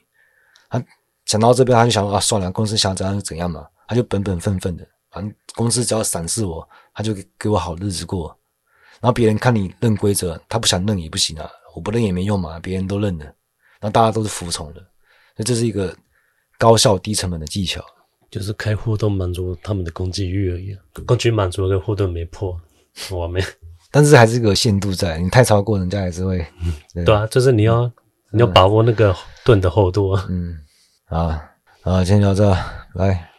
[0.71, 0.83] 他
[1.27, 4.89] 想到这边，他就想啊，算了，公司想怎样就怎样嘛，他就本本分分的。
[5.17, 8.29] 反正公司只要赏识我，他就给我好日子过。
[9.01, 14.81] 然后别人看你认规则，他不想认也不行啊，我不认也没用嘛，别人都认了，然后大家都是服从的。
[15.37, 15.97] 所以这是一个
[16.59, 17.83] 高效低成本的技巧，
[18.31, 20.77] 就是开互动满足他们的攻击欲而已。
[21.07, 22.61] 攻击满足了，互动没破，
[23.11, 23.43] 我没。
[23.91, 26.45] 但是还是个限度在，你太超过，人家还是会。
[26.93, 27.93] 对，对啊，就是你要、嗯、
[28.33, 30.15] 你要把握那个盾的厚度。
[30.29, 30.59] 嗯，
[31.07, 31.39] 好，
[31.83, 32.51] 好，今天就到这，
[32.99, 33.31] 拜。